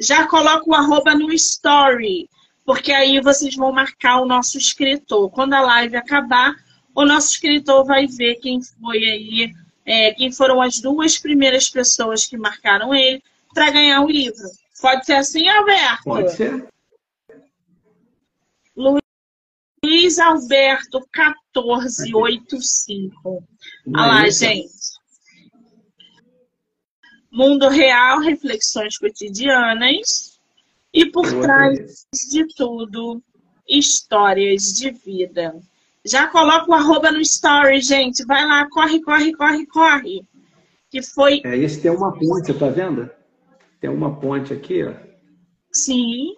[0.00, 2.28] Já coloca o arroba no story,
[2.66, 5.30] porque aí vocês vão marcar o nosso escritor.
[5.30, 6.56] Quando a live acabar,
[6.94, 9.52] o nosso escritor vai ver quem foi aí,
[9.84, 13.22] é, quem foram as duas primeiras pessoas que marcaram ele
[13.54, 14.48] para ganhar o livro.
[14.80, 16.04] Pode ser assim, Alberto?
[16.04, 16.68] Pode ser.
[19.82, 23.12] Luiz Alberto 1485.
[23.24, 25.00] Olha lá, gente.
[27.30, 30.38] Mundo real, reflexões cotidianas.
[30.92, 33.22] E por trás de tudo,
[33.68, 35.54] histórias de vida.
[36.04, 38.24] Já coloca o arroba no story, gente.
[38.24, 40.22] Vai lá, corre, corre, corre, corre.
[40.90, 41.40] Que foi.
[41.44, 43.08] É, esse tem uma ponte, tá vendo?
[43.80, 44.92] Tem uma ponte aqui, ó.
[45.72, 46.34] Sim.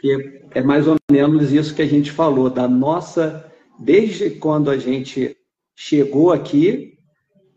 [0.00, 3.50] Que é mais ou menos isso que a gente falou, da nossa.
[3.78, 5.36] Desde quando a gente
[5.76, 6.98] chegou aqui,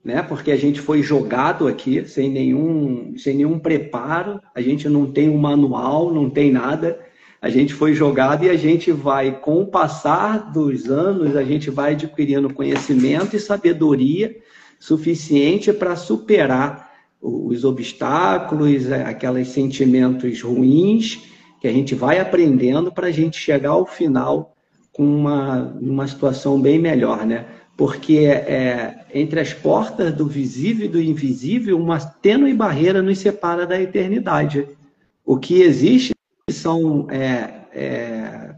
[0.04, 0.22] né?
[0.22, 5.30] Porque a gente foi jogado aqui sem nenhum, sem nenhum preparo, a gente não tem
[5.30, 7.00] um manual, não tem nada.
[7.42, 11.70] A gente foi jogado e a gente vai, com o passar dos anos, a gente
[11.70, 14.36] vai adquirindo conhecimento e sabedoria
[14.80, 21.24] suficiente para superar os obstáculos, é, aqueles sentimentos ruins
[21.60, 24.56] que a gente vai aprendendo para a gente chegar ao final
[24.94, 27.46] com uma, uma situação bem melhor, né?
[27.76, 33.66] Porque é, entre as portas do visível e do invisível, uma tênue barreira nos separa
[33.66, 34.68] da eternidade.
[35.26, 36.15] O que existe
[36.50, 38.56] são é, é,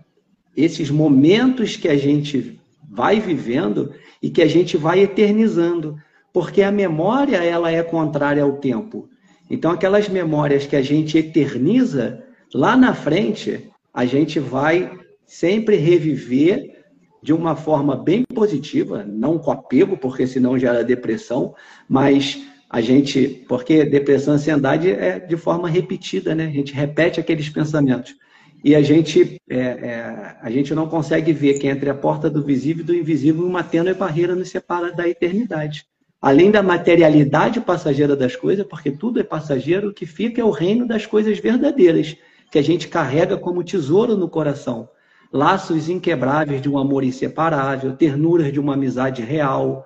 [0.56, 2.60] esses momentos que a gente
[2.90, 5.98] vai vivendo e que a gente vai eternizando
[6.34, 9.10] porque a memória ela é contrária ao tempo.
[9.50, 12.24] Então, aquelas memórias que a gente eterniza,
[12.54, 14.92] lá na frente, a gente vai
[15.26, 16.84] sempre reviver
[17.24, 21.56] de uma forma bem positiva, não com apego, porque senão gera depressão,
[21.90, 26.46] mas a gente, porque depressão e ansiedade é de forma repetida, né?
[26.46, 28.16] A gente repete aqueles pensamentos.
[28.64, 32.44] E a gente, é, é, a gente não consegue ver que entre a porta do
[32.44, 35.86] visível e do invisível uma tênue barreira nos separa da eternidade
[36.22, 40.52] além da materialidade passageira das coisas, porque tudo é passageiro, o que fica é o
[40.52, 42.16] reino das coisas verdadeiras,
[42.52, 44.90] que a gente carrega como tesouro no coração.
[45.32, 49.86] Laços inquebráveis de um amor inseparável, ternuras de uma amizade real,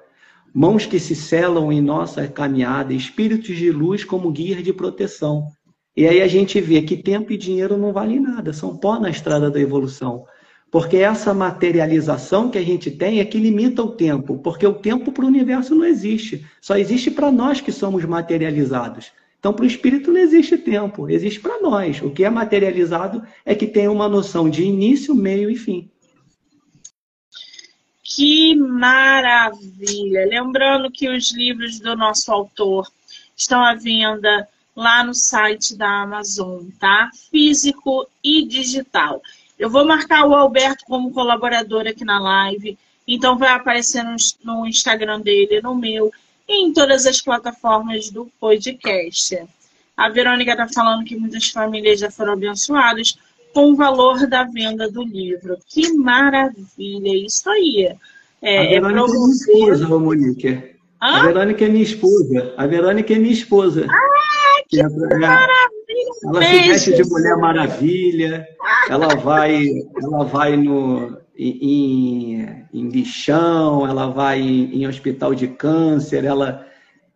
[0.54, 5.48] mãos que se selam em nossa caminhada, espíritos de luz como guias de proteção.
[5.96, 9.10] E aí a gente vê que tempo e dinheiro não valem nada, são pó na
[9.10, 10.26] estrada da evolução.
[10.72, 15.12] Porque essa materialização que a gente tem é que limita o tempo, porque o tempo
[15.12, 16.46] para o universo não existe.
[16.62, 19.12] Só existe para nós que somos materializados.
[19.38, 22.02] Então, para o espírito não existe tempo, existe para nós.
[22.02, 25.90] O que é materializado é que tem uma noção de início, meio e fim.
[28.16, 30.26] Que maravilha!
[30.26, 32.92] Lembrando que os livros do nosso autor
[33.38, 37.10] estão à venda lá no site da Amazon, tá?
[37.32, 39.22] Físico e digital.
[39.58, 42.78] Eu vou marcar o Alberto como colaborador aqui na live.
[43.08, 44.04] Então vai aparecer
[44.44, 46.12] no, Instagram dele, no meu,
[46.48, 49.42] e em todas as plataformas do podcast.
[49.96, 53.18] A Verônica está falando que muitas famílias já foram abençoadas
[53.54, 55.58] com o valor da venda do livro.
[55.68, 57.26] Que maravilha!
[57.26, 57.96] Isso aí.
[58.42, 60.48] É, a Verônica é, é minha esposa, Monique.
[61.02, 61.16] Hã?
[61.16, 62.54] A Verônica é minha esposa.
[62.58, 63.86] A Verônica é minha esposa.
[63.90, 65.72] Ah, que, que é, maravilha!
[66.24, 68.48] Ela se veste de Mulher Maravilha,
[68.90, 69.68] ela vai,
[70.02, 76.66] ela vai no, em, em lixão, ela vai em, em hospital de câncer, ela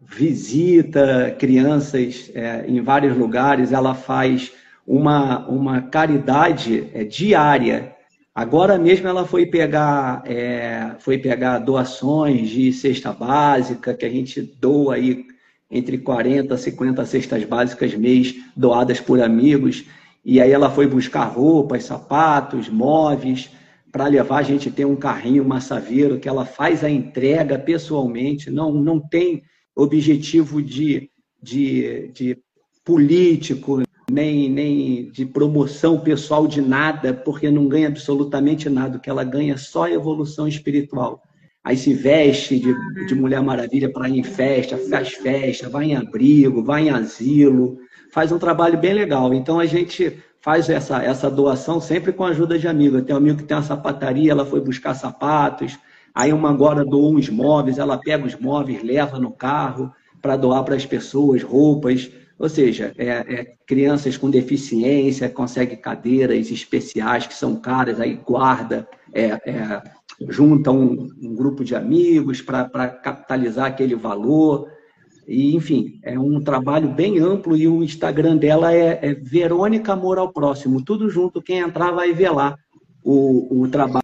[0.01, 4.51] visita crianças é, em vários lugares, ela faz
[4.85, 7.95] uma, uma caridade é, diária.
[8.33, 14.41] Agora mesmo ela foi pegar, é, foi pegar doações de cesta básica que a gente
[14.41, 15.25] doa aí
[15.71, 19.85] entre 40 e 50 cestas básicas mês doadas por amigos.
[20.23, 23.49] E aí ela foi buscar roupas, sapatos, móveis,
[23.91, 28.73] para levar a gente ter um carrinho massaveiro que ela faz a entrega pessoalmente, não,
[28.73, 29.41] não tem
[29.73, 31.09] objetivo de,
[31.41, 32.37] de, de
[32.83, 38.97] político, nem, nem de promoção pessoal de nada, porque não ganha absolutamente nada.
[38.97, 41.21] O que ela ganha é só evolução espiritual
[41.65, 45.95] aí se veste de, de Mulher Maravilha para ir em festa, faz festa, vai em
[45.95, 47.79] abrigo, vai em asilo,
[48.11, 49.33] faz um trabalho bem legal.
[49.33, 53.01] Então a gente faz essa, essa doação sempre com a ajuda de amigos.
[53.01, 55.75] Tem um amigo que tem uma sapataria, ela foi buscar sapatos,
[56.13, 60.63] aí uma agora doou uns móveis, ela pega os móveis, leva no carro para doar
[60.63, 62.11] para as pessoas, roupas.
[62.37, 68.87] Ou seja, é, é, crianças com deficiência conseguem cadeiras especiais que são caras, aí guarda,
[69.13, 69.81] é, é
[70.29, 74.69] junta um, um grupo de amigos para capitalizar aquele valor.
[75.27, 80.17] E, enfim, é um trabalho bem amplo e o Instagram dela é, é Verônica Amor
[80.17, 80.83] ao Próximo.
[80.83, 82.55] Tudo junto, quem entrar vai ver lá
[83.03, 84.03] o, o trabalho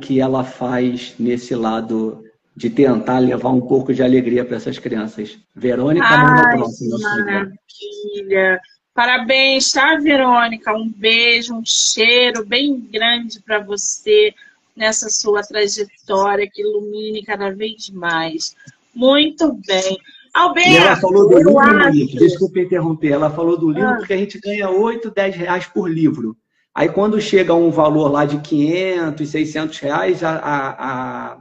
[0.00, 2.23] que ela faz nesse lado
[2.56, 5.38] de tentar levar um pouco de alegria para essas crianças.
[5.54, 6.06] Verônica
[6.52, 6.98] Próximo.
[7.00, 8.60] Maravilha!
[8.94, 10.72] Parabéns, tá, Verônica?
[10.72, 14.32] Um beijo, um cheiro bem grande para você
[14.76, 18.54] nessa sua trajetória que ilumine cada vez mais.
[18.94, 19.98] Muito bem.
[20.32, 22.18] Alberto, e ela falou do livro, acho...
[22.18, 23.96] desculpa interromper, ela falou do livro ah.
[23.96, 26.36] porque a gente ganha 8, 10 reais por livro.
[26.74, 31.38] Aí quando chega um valor lá de 500, 600 reais, a, a, a,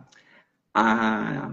[0.74, 1.52] a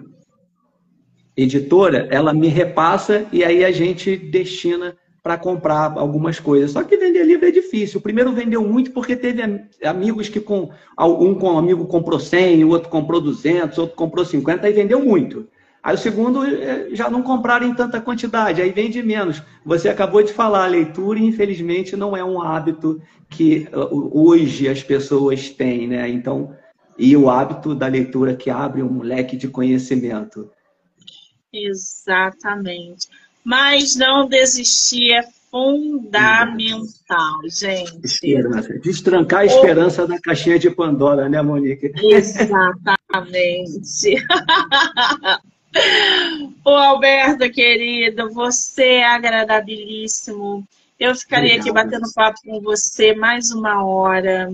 [1.37, 6.71] editora, ela me repassa e aí a gente destina para comprar algumas coisas.
[6.71, 7.99] Só que vender livro é difícil.
[7.99, 9.43] O primeiro vendeu muito porque teve
[9.85, 14.25] amigos que com um com um amigo comprou 100, o outro comprou 200, outro comprou
[14.25, 15.47] 50 e vendeu muito.
[15.83, 19.43] Aí o segundo, é, já não compraram em tanta quantidade, aí vende menos.
[19.65, 24.83] Você acabou de falar, a leitura, infelizmente, não é um hábito que uh, hoje as
[24.83, 26.07] pessoas têm, né?
[26.11, 26.55] Então,
[27.01, 30.51] e o hábito da leitura que abre um leque de conhecimento.
[31.51, 33.09] Exatamente.
[33.43, 38.05] Mas não desistir é fundamental, gente.
[38.05, 38.78] Esperança.
[38.81, 41.90] Destrancar a esperança da caixinha de Pandora, né, Monique?
[41.97, 42.60] Exatamente.
[46.62, 50.68] Ô, Alberto, querido, você é agradabilíssimo.
[50.98, 54.52] Eu ficaria aqui batendo papo com você mais uma hora.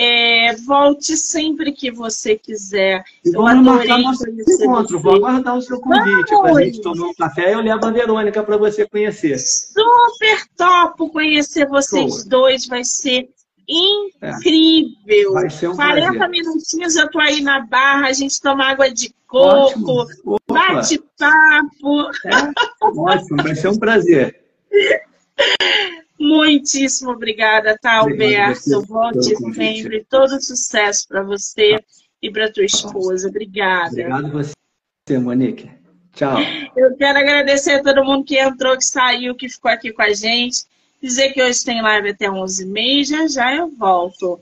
[0.00, 3.02] É, volte sempre que você quiser.
[3.24, 5.00] E eu nosso encontro.
[5.00, 7.52] Vou aguardar o seu convite para a gente tomar um café.
[7.52, 9.36] Eu levo a Verônica para você conhecer.
[9.40, 12.28] Super top conhecer vocês Show.
[12.28, 12.66] dois.
[12.68, 13.28] Vai ser
[13.68, 15.30] incrível.
[15.30, 15.32] É.
[15.32, 16.30] Vai ser um 40 prazer.
[16.30, 20.06] minutinhos eu tô aí na barra, a gente toma água de coco,
[20.46, 22.02] bate papo.
[22.24, 22.86] É?
[22.86, 24.40] Ótimo, vai ser um prazer.
[26.18, 28.82] Muitíssimo obrigada, tá, Alberto?
[28.82, 30.04] Volte sempre.
[30.08, 31.78] Todo sucesso para você
[32.20, 33.28] e para tua esposa.
[33.28, 33.90] Obrigada.
[33.90, 35.70] Obrigado você, Monique.
[36.12, 36.38] Tchau.
[36.76, 40.12] Eu quero agradecer a todo mundo que entrou, que saiu, que ficou aqui com a
[40.12, 40.64] gente.
[41.00, 43.04] Dizer que hoje tem live até 11h30.
[43.04, 44.40] Já já eu volto.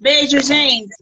[0.00, 0.92] Beijo, gente.